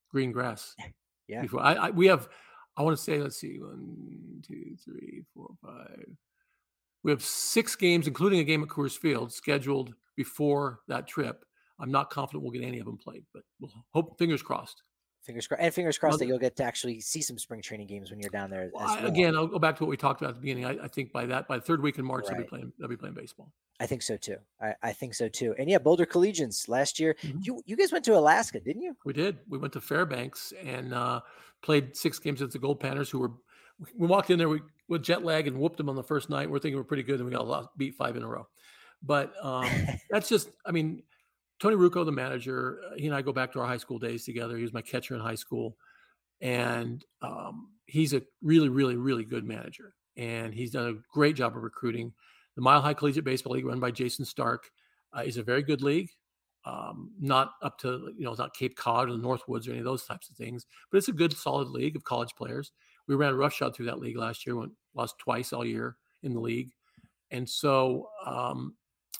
[0.09, 0.75] green grass
[1.27, 1.41] yeah.
[1.41, 1.61] before.
[1.61, 2.27] I, I we have
[2.77, 6.05] I want to say, let's see, one, two, three, four, five.
[7.03, 11.45] We have six games, including a game at Coors Field, scheduled before that trip.
[11.79, 14.17] I'm not confident we'll get any of them played, but we'll hope.
[14.19, 14.83] Fingers crossed.
[15.23, 17.87] Fingers crossed, and fingers crossed well, that you'll get to actually see some spring training
[17.87, 18.71] games when you're down there.
[18.73, 19.05] Well.
[19.05, 20.65] Again, I'll go back to what we talked about at the beginning.
[20.65, 22.37] I, I think by that, by the third week in March, right.
[22.37, 22.73] they'll be playing.
[22.79, 23.51] They'll be playing baseball.
[23.81, 24.37] I think so too.
[24.61, 25.55] I, I think so too.
[25.57, 27.15] And yeah, Boulder Collegians last year.
[27.23, 27.39] Mm-hmm.
[27.41, 28.95] You you guys went to Alaska, didn't you?
[29.03, 29.39] We did.
[29.49, 31.21] We went to Fairbanks and uh,
[31.63, 33.31] played six games against the Goldpanners, who were
[33.97, 36.47] we walked in there we, with jet lag and whooped them on the first night.
[36.47, 38.47] We're thinking we're pretty good, and we got lost, beat five in a row.
[39.01, 39.67] But um,
[40.11, 41.01] that's just, I mean,
[41.59, 44.25] Tony Ruocco, the manager, uh, he and I go back to our high school days
[44.25, 44.57] together.
[44.57, 45.75] He was my catcher in high school,
[46.39, 49.95] and um, he's a really, really, really good manager.
[50.17, 52.13] And he's done a great job of recruiting.
[52.55, 54.69] The Mile High Collegiate Baseball League, run by Jason Stark,
[55.15, 56.09] uh, is a very good league.
[56.63, 59.79] Um, not up to you know, it's not Cape Cod or the Northwoods or any
[59.79, 62.71] of those types of things, but it's a good, solid league of college players
[63.07, 66.33] we ran a roughshod through that league last year, went lost twice all year in
[66.33, 66.71] the league,
[67.31, 68.75] and so um,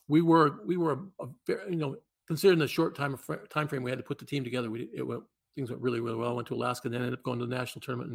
[0.07, 3.17] we were we were a, a very, you know considering the short time
[3.49, 5.23] time frame we had to put the team together, we it went
[5.55, 6.29] things went really really well.
[6.29, 8.11] I Went to Alaska, and then ended up going to the national tournament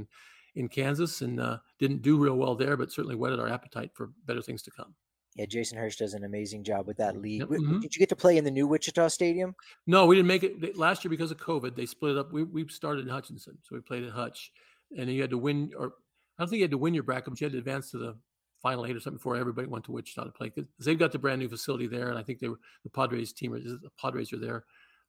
[0.55, 3.91] in, in Kansas, and uh, didn't do real well there, but certainly whetted our appetite
[3.95, 4.95] for better things to come.
[5.37, 7.43] Yeah, Jason Hirsch does an amazing job with that league.
[7.43, 7.81] Mm-hmm.
[7.81, 9.55] Did you get to play in the new Wichita Stadium?
[9.87, 11.77] No, we didn't make it last year because of COVID.
[11.77, 12.33] They split it up.
[12.33, 14.51] We we started in Hutchinson, so we played at Hutch,
[14.97, 15.93] and you had to win, or
[16.39, 17.99] I don't think you had to win your bracket, but you had to advance to
[17.99, 18.17] the
[18.63, 21.19] final eight or something before everybody went to Wichita to play because they've got the
[21.19, 24.33] brand new facility there, and I think they were the Padres team or the Padres
[24.33, 24.65] are there.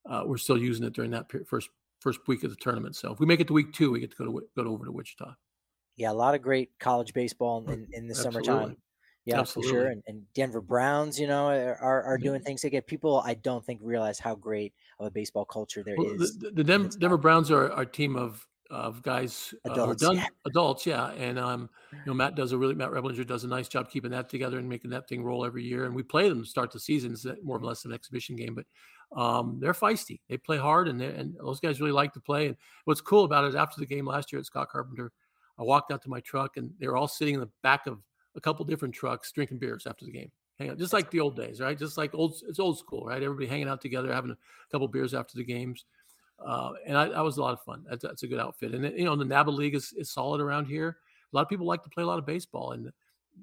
[0.09, 1.69] Uh, we're still using it during that first
[2.01, 2.97] first week of the tournament.
[2.97, 4.69] So if we make it to week two, we get to go to go to
[4.69, 5.36] over to Wichita.
[5.95, 8.45] Yeah, a lot of great college baseball in, in the Absolutely.
[8.45, 8.78] summertime.
[9.28, 9.73] Yeah, Absolutely.
[9.73, 9.88] for sure.
[9.88, 12.63] And, and, Denver Browns, you know, are, are doing things.
[12.63, 16.38] Get people I don't think realize how great of a baseball culture there well, is.
[16.38, 20.28] The, the Denver, Denver Browns are our team of of guys adults, uh, done yeah.
[20.45, 21.11] adults, yeah.
[21.11, 24.11] And um, you know, Matt does a really Matt Reblinger does a nice job keeping
[24.11, 25.84] that together and making that thing roll every year.
[25.84, 27.11] And we play them to start the season.
[27.11, 30.21] It's more or less an exhibition game, but um, they're feisty.
[30.30, 32.47] They play hard, and and those guys really like to play.
[32.47, 32.55] And
[32.86, 35.11] what's cool about it is after the game last year at Scott Carpenter,
[35.59, 37.99] I walked out to my truck, and they were all sitting in the back of
[38.38, 40.32] a couple different trucks drinking beers after the game.
[40.60, 41.78] Hang out, just like the old days, right?
[41.78, 43.22] Just like old, it's old school, right?
[43.22, 44.38] Everybody hanging out together, having a
[44.72, 45.86] couple beers after the games.
[46.44, 47.84] Uh, and I, that was a lot of fun.
[47.90, 48.74] That's, that's, a good outfit.
[48.74, 50.98] And you know, the NABA league is, is solid around here.
[51.32, 52.92] A lot of people like to play a lot of baseball, and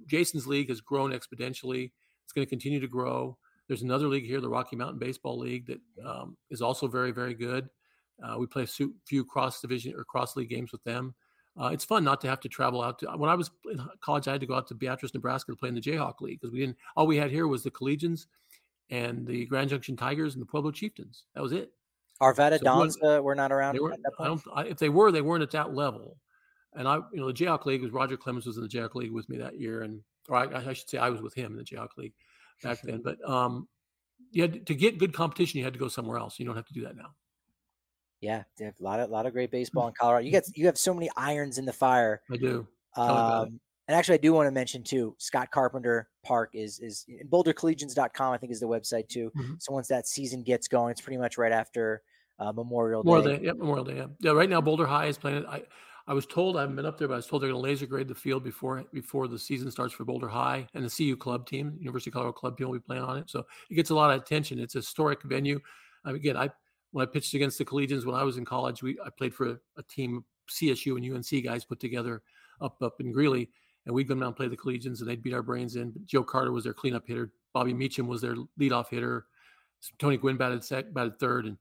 [0.07, 1.91] Jason's league has grown exponentially.
[2.25, 3.37] It's going to continue to grow.
[3.69, 7.35] There's another league here, the Rocky Mountain Baseball League, that um, is also very, very
[7.35, 7.69] good.
[8.23, 11.15] Uh, we play a few cross division or cross league games with them.
[11.61, 13.07] Uh, it's fun not to have to travel out to.
[13.17, 15.69] When I was in college, I had to go out to Beatrice, Nebraska to play
[15.69, 16.77] in the Jayhawk League because we didn't.
[16.97, 18.27] All we had here was the Collegians
[18.91, 21.25] and the Grand Junction Tigers and the Pueblo Chieftains.
[21.35, 21.73] That was it.
[22.21, 23.79] Arvada so Dons uh, were not around.
[23.79, 26.17] Were, I I, if they were, they weren't at that level.
[26.75, 29.13] And I, you know, the Jayhawk League was Roger Clemens was in the Jayhawk League
[29.13, 31.59] with me that year, and or I, I should say I was with him in
[31.59, 32.15] the Jayhawk League
[32.63, 33.01] back then.
[33.03, 33.69] But um,
[34.33, 35.59] you had to get good competition.
[35.59, 36.39] You had to go somewhere else.
[36.39, 37.15] You don't have to do that now.
[38.25, 40.25] Yeah, a lot of lot of great baseball in Colorado.
[40.25, 42.23] You get you have so many irons in the fire.
[42.33, 42.67] I do.
[42.97, 48.33] Um, and actually, I do want to mention too, Scott Carpenter Park is is BoulderCollegians.com.
[48.33, 49.31] I think is the website too.
[49.37, 49.55] Mm-hmm.
[49.59, 52.03] So once that season gets going, it's pretty much right after
[52.39, 53.11] uh, Memorial Day.
[53.11, 53.97] Memorial Day, yeah, Memorial Day.
[53.97, 54.07] Yeah.
[54.21, 55.45] yeah, right now Boulder High is playing.
[55.47, 55.63] I
[56.07, 57.69] I was told I haven't been up there, but I was told they're going to
[57.69, 61.17] laser grade the field before before the season starts for Boulder High and the CU
[61.17, 63.31] club team, University of Colorado club team will be playing on it.
[63.31, 64.59] So it gets a lot of attention.
[64.59, 65.61] It's a historic venue.
[66.05, 66.51] Um, again, I
[66.95, 69.49] when I pitched against the Collegians when I was in college, we I played for
[69.49, 72.23] a, a team CSU and UNC guys put together
[72.61, 73.51] up up in Greeley,
[73.85, 75.91] and we'd go down and play the Collegians, and they'd beat our brains in.
[75.91, 77.33] But Joe Carter was their cleanup hitter.
[77.53, 79.27] Bobby Meacham was their leadoff hitter.
[79.99, 81.59] Tony Gwynn batted sec, batted third, and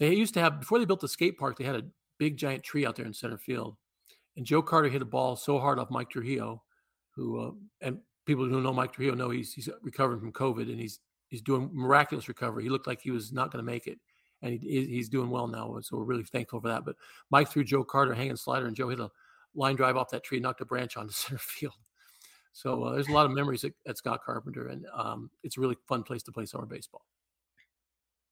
[0.00, 1.56] they used to have before they built the skate park.
[1.56, 1.84] They had a
[2.18, 3.76] big giant tree out there in center field,
[4.36, 6.60] and Joe Carter hit a ball so hard off Mike Trujillo,
[7.14, 7.50] who uh,
[7.82, 11.40] and people who know Mike Trujillo know he's he's recovering from COVID and he's he's
[11.40, 12.64] doing miraculous recovery.
[12.64, 14.00] He looked like he was not going to make it,
[14.42, 15.78] and he, he's doing well now.
[15.82, 16.84] So we're really thankful for that.
[16.84, 16.96] But
[17.30, 19.10] Mike threw Joe Carter hanging slider, and Joe hit a
[19.54, 21.74] line drive off that tree, knocked a branch onto center field.
[22.52, 25.60] So uh, there's a lot of memories at, at Scott Carpenter, and um, it's a
[25.60, 27.02] really fun place to play summer baseball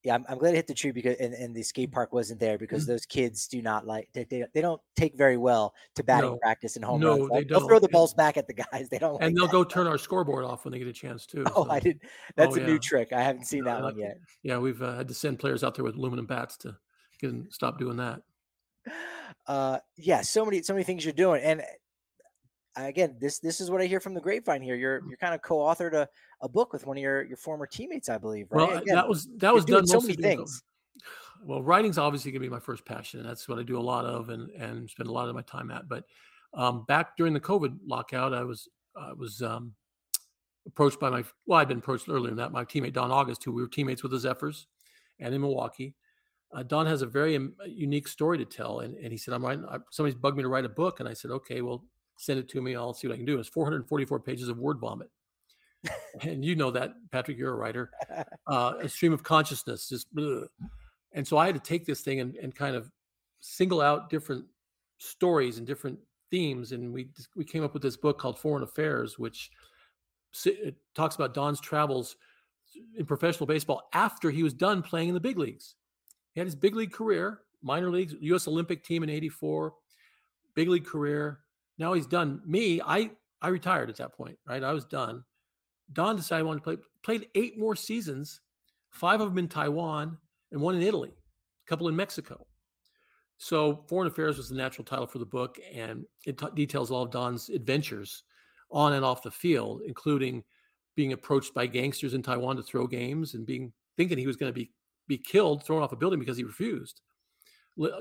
[0.02, 2.40] yeah, I'm, I'm, glad I hit the tree because and, and the skate park wasn't
[2.40, 2.92] there because mm-hmm.
[2.92, 6.36] those kids do not like they, they, they don't take very well to batting no.
[6.38, 7.30] practice and home no, runs.
[7.30, 7.48] They don't.
[7.48, 8.88] They'll throw the balls back at the guys.
[8.88, 9.22] They don't.
[9.22, 9.52] And like they'll that.
[9.52, 11.44] go turn our scoreboard off when they get a chance too.
[11.54, 11.70] Oh, so.
[11.70, 12.00] I did.
[12.36, 12.66] That's oh, a yeah.
[12.66, 13.12] new trick.
[13.12, 14.18] I haven't seen that one yet.
[14.42, 16.76] Yeah, we've uh, had to send players out there with aluminum bats to
[17.20, 18.22] get them stop doing that.
[19.46, 21.62] Uh, yeah, so many so many things you're doing, and
[22.84, 24.76] again, this this is what I hear from the grapevine here.
[24.76, 26.08] You're you're kind of co-authored a,
[26.40, 28.46] a book with one of your your former teammates, I believe.
[28.50, 28.68] Right?
[28.68, 30.62] Well, again, that was that was done so many things
[31.44, 33.80] well, writing's obviously going to be my first passion, and that's what I do a
[33.80, 35.88] lot of and and spend a lot of my time at.
[35.88, 36.04] But
[36.54, 39.74] um, back during the COVID lockout, I was I was um,
[40.66, 42.52] approached by my well, I'd been approached earlier than that.
[42.52, 44.66] My teammate Don August, who we were teammates with the Zephyrs,
[45.18, 45.94] and in Milwaukee.
[46.52, 49.44] Uh, Don has a very um, unique story to tell, and, and he said, "I'm
[49.44, 49.64] writing.
[49.66, 51.84] I, somebody's bugged me to write a book," and I said, "Okay, well,
[52.20, 52.76] send it to me.
[52.76, 55.10] I'll see what I can do." It's 444 pages of word vomit,
[56.22, 57.38] and you know that, Patrick.
[57.38, 57.90] You're a writer.
[58.46, 60.12] Uh, a stream of consciousness, just.
[60.12, 60.44] Bleh.
[61.12, 62.90] And so I had to take this thing and, and kind of
[63.40, 64.44] single out different
[64.98, 65.98] stories and different
[66.30, 66.72] themes.
[66.72, 69.50] And we we came up with this book called Foreign Affairs, which
[70.44, 72.16] it talks about Don's travels
[72.96, 75.74] in professional baseball after he was done playing in the big leagues.
[76.32, 78.46] He had his big league career, minor leagues, U.S.
[78.46, 79.74] Olympic team in '84,
[80.54, 81.40] big league career.
[81.80, 82.42] Now he's done.
[82.44, 83.10] Me, I
[83.42, 84.62] I retired at that point, right?
[84.62, 85.24] I was done.
[85.94, 86.76] Don decided I wanted to play.
[87.02, 88.42] Played eight more seasons,
[88.90, 90.18] five of them in Taiwan,
[90.52, 92.46] and one in Italy, a couple in Mexico.
[93.38, 97.04] So, Foreign Affairs was the natural title for the book, and it t- details all
[97.04, 98.24] of Don's adventures
[98.70, 100.44] on and off the field, including
[100.96, 104.52] being approached by gangsters in Taiwan to throw games and being thinking he was going
[104.52, 104.70] to be
[105.08, 107.00] be killed, thrown off a building because he refused.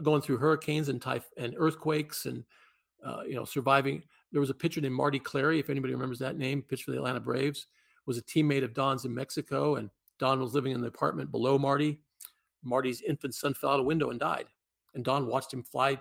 [0.04, 2.44] Going through hurricanes and typh- and earthquakes, and
[3.06, 4.04] uh, you know, surviving.
[4.32, 6.98] There was a pitcher named Marty Clary, if anybody remembers that name, pitched for the
[6.98, 7.68] Atlanta Braves,
[8.06, 9.90] was a teammate of Don's in Mexico, and
[10.20, 12.00] Don was living in the apartment below Marty
[12.64, 14.46] Marty's infant son fell out a window and died,
[14.94, 15.98] and Don watched him fly,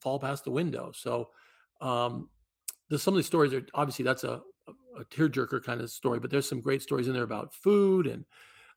[0.00, 0.92] fall past the window.
[0.94, 1.30] So,
[1.80, 2.28] um,
[2.96, 6.30] some of these stories are obviously that's a, a, a tearjerker kind of story, but
[6.30, 8.24] there's some great stories in there about food and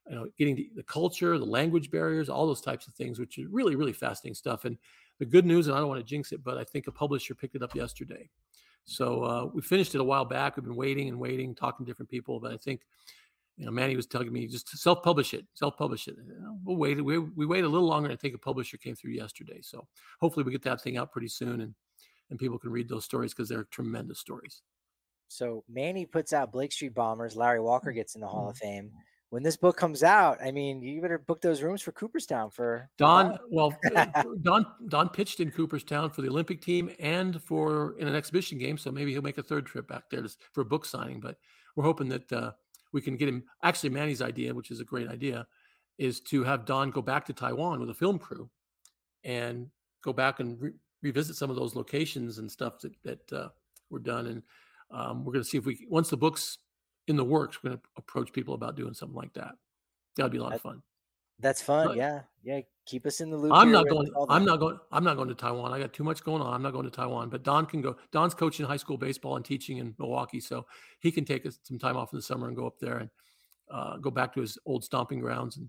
[0.08, 3.38] you know getting the, the culture, the language barriers, all those types of things, which
[3.38, 4.64] is really really fascinating stuff.
[4.64, 4.78] And
[5.24, 7.34] the good news, and I don't want to jinx it, but I think a publisher
[7.34, 8.28] picked it up yesterday.
[8.84, 10.56] So uh, we finished it a while back.
[10.56, 12.82] We've been waiting and waiting, talking to different people, but I think
[13.56, 16.16] you know, Manny was telling me just self-publish it, self-publish it.
[16.64, 17.02] We'll wait.
[17.02, 18.10] We we wait a little longer.
[18.10, 19.86] I think a publisher came through yesterday, so
[20.20, 21.74] hopefully we get that thing out pretty soon, and
[22.30, 24.62] and people can read those stories because they're tremendous stories.
[25.28, 27.36] So Manny puts out Blake Street Bombers.
[27.36, 28.66] Larry Walker gets in the Hall of mm-hmm.
[28.66, 28.90] Fame.
[29.34, 32.88] When this book comes out, I mean, you better book those rooms for Cooperstown for
[32.98, 33.36] Don.
[33.50, 33.76] Well,
[34.42, 38.78] Don Don pitched in Cooperstown for the Olympic team and for in an exhibition game,
[38.78, 41.18] so maybe he'll make a third trip back there for a book signing.
[41.18, 41.36] But
[41.74, 42.32] we're hoping that.
[42.32, 42.52] Uh,
[42.94, 43.42] we can get him.
[43.62, 45.46] Actually, Manny's idea, which is a great idea,
[45.98, 48.48] is to have Don go back to Taiwan with a film crew
[49.24, 49.68] and
[50.00, 50.72] go back and re-
[51.02, 53.48] revisit some of those locations and stuff that that uh,
[53.90, 54.28] were done.
[54.28, 54.42] And
[54.92, 56.58] um, we're going to see if we once the book's
[57.08, 59.52] in the works, we're going to approach people about doing something like that.
[60.16, 60.82] That'd be a lot of fun.
[61.40, 61.88] That's fun.
[61.88, 62.60] But, yeah, yeah.
[62.86, 63.52] Keep us in the loop.
[63.54, 64.10] I'm not going.
[64.28, 64.78] I'm not going.
[64.92, 65.72] I'm not going to Taiwan.
[65.72, 66.52] I got too much going on.
[66.52, 67.30] I'm not going to Taiwan.
[67.30, 67.96] But Don can go.
[68.12, 70.66] Don's coaching high school baseball and teaching in Milwaukee, so
[71.00, 73.10] he can take some time off in the summer and go up there and
[73.70, 75.68] uh, go back to his old stomping grounds, and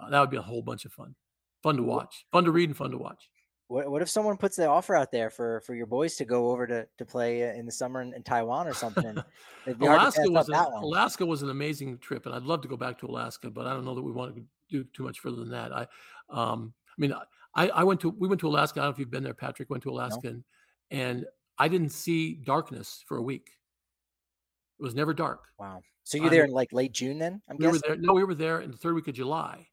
[0.00, 1.14] uh, that would be a whole bunch of fun.
[1.62, 2.24] Fun to watch.
[2.30, 3.28] Fun to read and fun to watch.
[3.68, 6.50] What, what if someone puts the offer out there for for your boys to go
[6.50, 9.16] over to to play in the summer in, in Taiwan or something?
[9.80, 13.06] Alaska was an, Alaska was an amazing trip, and I'd love to go back to
[13.06, 15.72] Alaska, but I don't know that we want to do too much further than that.
[15.72, 15.86] I,
[16.30, 17.14] um, I mean,
[17.54, 18.80] I, I went to we went to Alaska.
[18.80, 19.68] I don't know if you've been there, Patrick.
[19.68, 20.30] Went to Alaska, no.
[20.30, 20.44] and,
[20.90, 21.26] and
[21.58, 23.50] I didn't see darkness for a week.
[24.80, 25.44] It was never dark.
[25.58, 25.82] Wow.
[26.04, 27.42] So you're there in like late June then?
[27.50, 27.82] I'm we guessing.
[27.86, 29.68] Were there, no, we were there in the third week of July.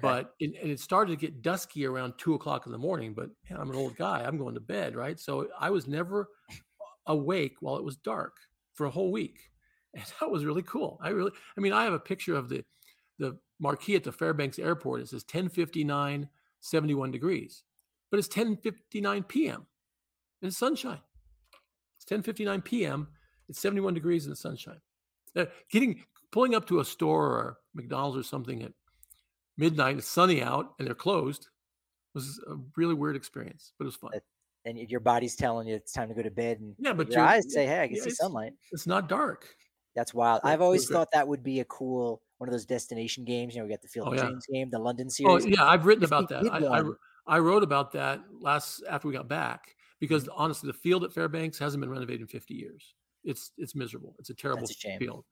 [0.00, 3.12] But it, and it started to get dusky around two o'clock in the morning.
[3.14, 5.20] But I'm an old guy; I'm going to bed, right?
[5.20, 6.28] So I was never
[7.06, 8.36] awake while it was dark
[8.72, 9.50] for a whole week,
[9.94, 10.98] and that was really cool.
[11.02, 12.64] I really, I mean, I have a picture of the
[13.18, 15.02] the marquee at the Fairbanks Airport.
[15.02, 16.28] It says 10:59,
[16.60, 17.62] 71 degrees,
[18.10, 19.66] but it's 10:59 p.m.
[20.40, 21.00] and it's sunshine.
[21.98, 23.08] It's 10:59 p.m.
[23.48, 24.80] It's 71 degrees in the sunshine.
[25.36, 28.72] Uh, getting pulling up to a store or McDonald's or something at
[29.56, 31.48] midnight, it's sunny out, and they're closed.
[32.14, 34.10] Was a really weird experience, but it was fun.
[34.64, 37.22] And your body's telling you it's time to go to bed, and yeah, but your
[37.22, 39.48] eyes say, "Hey, I can yeah, see sunlight." It's not dark.
[39.96, 40.40] That's wild.
[40.44, 43.54] I've always thought that would be a cool one of those destination games.
[43.54, 44.24] You know, we got the Field oh, of yeah.
[44.24, 45.44] Dreams game, the London oh, series.
[45.44, 46.44] Oh yeah, I've written about that.
[46.50, 46.82] I, I,
[47.26, 50.32] I wrote about that last after we got back because mm-hmm.
[50.36, 52.94] honestly, the field at Fairbanks hasn't been renovated in 50 years.
[53.24, 54.16] It's it's miserable.
[54.18, 55.24] It's a terrible a field,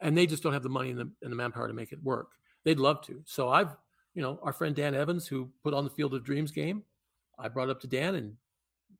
[0.00, 2.02] and they just don't have the money and the, and the manpower to make it
[2.02, 2.32] work.
[2.66, 3.22] They'd love to.
[3.24, 3.74] So I've
[4.16, 6.82] you know, our friend Dan Evans, who put on the Field of Dreams game,
[7.38, 8.32] I brought up to Dan and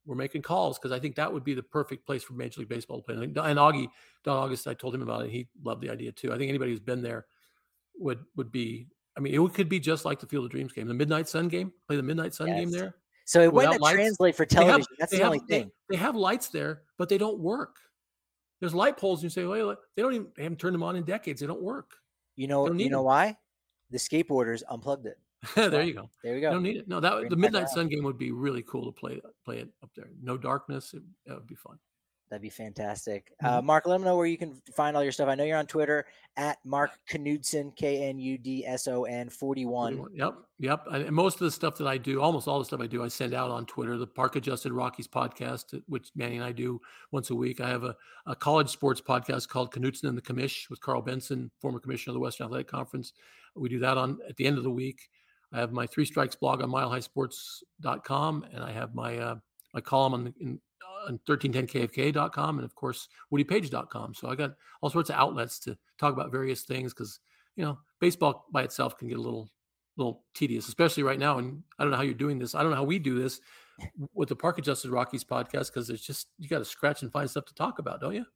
[0.05, 2.69] we're making calls because I think that would be the perfect place for Major League
[2.69, 3.25] Baseball to play.
[3.25, 3.89] And Augie,
[4.25, 5.31] Don August, I told him about it.
[5.31, 6.33] He loved the idea too.
[6.35, 7.27] I think anybody who's been there
[7.99, 8.89] would would be.
[9.17, 11.49] I mean, it could be just like the Field of Dreams game, the Midnight Sun
[11.49, 11.73] game.
[11.87, 12.61] Play the Midnight Sun yes.
[12.61, 12.95] game there.
[13.25, 14.81] So it wouldn't translate for television.
[14.81, 15.71] Have, That's the have, only thing.
[15.89, 17.77] They, they, have lights there, but they don't work.
[18.61, 20.95] There's light poles, and you say, well, they don't even they haven't turned them on
[20.95, 21.41] in decades.
[21.41, 21.95] They don't work.
[22.37, 23.39] You know, you know why?
[23.91, 25.19] The skateboarders unplugged it.
[25.55, 26.11] there you go.
[26.25, 26.51] There you go.
[26.51, 26.89] don't need it.
[26.89, 29.69] No, that Bring the Midnight Sun game would be really cool to play play it
[29.83, 30.09] up there.
[30.23, 30.95] No darkness.
[30.95, 31.79] It, that would be fun.
[32.29, 33.33] That'd be fantastic.
[33.43, 33.67] Uh, mm-hmm.
[33.67, 35.29] Mark, let them know where you can find all your stuff.
[35.29, 36.07] I know you're on Twitter
[36.37, 40.09] at Mark Knudson, K N U D S O N 41.
[40.13, 40.35] Yep.
[40.59, 40.87] Yep.
[40.91, 43.09] And most of the stuff that I do, almost all the stuff I do, I
[43.09, 43.97] send out on Twitter.
[43.97, 46.81] The Park Adjusted Rockies podcast, which Manny and I do
[47.13, 47.61] once a week.
[47.61, 47.95] I have a,
[48.27, 52.15] a college sports podcast called Knudson and the Commish with Karl Benson, former commissioner of
[52.15, 53.13] the Western Athletic Conference.
[53.57, 55.01] We do that on at the end of the week.
[55.53, 59.37] I have my Three Strikes blog on milehighsports.com, and I have my uh,
[59.75, 60.61] my column on, in,
[61.09, 64.15] on 1310kfk.com, and of course woodypaige.com.
[64.15, 67.21] So I got all sorts of outlets to talk about various things because
[67.57, 69.49] you know baseball by itself can get a little
[69.97, 71.39] little tedious, especially right now.
[71.39, 72.55] And I don't know how you're doing this.
[72.55, 73.41] I don't know how we do this
[74.15, 77.29] with the Park Adjusted Rockies podcast because it's just you got to scratch and find
[77.29, 78.27] stuff to talk about, don't you?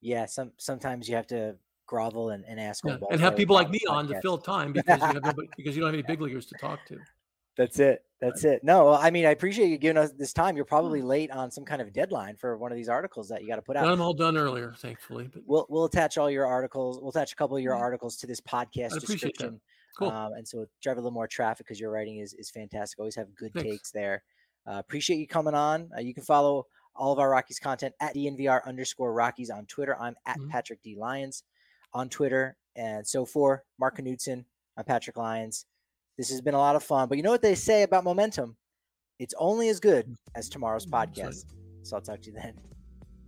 [0.00, 1.56] Yeah, some sometimes you have to
[1.92, 2.96] grovel and, and ask yeah.
[3.10, 5.82] and have people like me on to fill time because you have nobody, because you
[5.82, 6.98] don't have any big leaguers to talk to.
[7.58, 8.02] That's it.
[8.18, 8.64] That's it.
[8.64, 10.56] No, I mean, I appreciate you giving us this time.
[10.56, 11.08] You're probably hmm.
[11.08, 13.62] late on some kind of deadline for one of these articles that you got to
[13.62, 13.86] put out.
[13.86, 15.28] I'm all done earlier, thankfully.
[15.30, 16.98] But we'll we'll attach all your articles.
[16.98, 17.82] We'll attach a couple of your mm-hmm.
[17.82, 19.60] articles to this podcast description.
[19.98, 20.08] Cool.
[20.08, 22.98] Um, and so drive a little more traffic because your writing is is fantastic.
[22.98, 23.68] Always have good Thanks.
[23.68, 24.22] takes there.
[24.66, 25.90] Uh, appreciate you coming on.
[25.94, 30.00] Uh, you can follow all of our Rockies content at DNVR underscore Rockies on Twitter.
[30.00, 30.48] I'm at mm-hmm.
[30.48, 31.42] Patrick D Lyons
[31.94, 32.56] on Twitter.
[32.76, 34.44] And so for Mark Knudson,
[34.76, 35.66] I'm Patrick Lyons.
[36.16, 37.08] This has been a lot of fun.
[37.08, 38.56] But you know what they say about momentum?
[39.18, 41.44] It's only as good as tomorrow's mm, podcast.
[41.82, 42.54] So I'll talk to you then.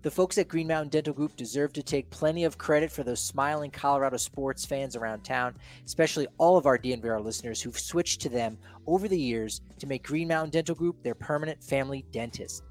[0.03, 3.21] The folks at Green Mountain Dental Group deserve to take plenty of credit for those
[3.21, 5.57] smiling Colorado sports fans around town,
[5.87, 10.03] especially all of our DNVR listeners who've switched to them over the years to make
[10.05, 12.63] Green Mountain Dental Group their permanent family dentist.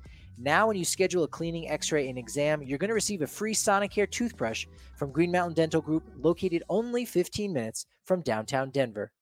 [0.43, 3.27] Now, when you schedule a cleaning, x ray, and exam, you're going to receive a
[3.27, 4.65] free Sonicare toothbrush
[4.97, 9.13] from Green Mountain Dental Group, located only 15 minutes from downtown Denver.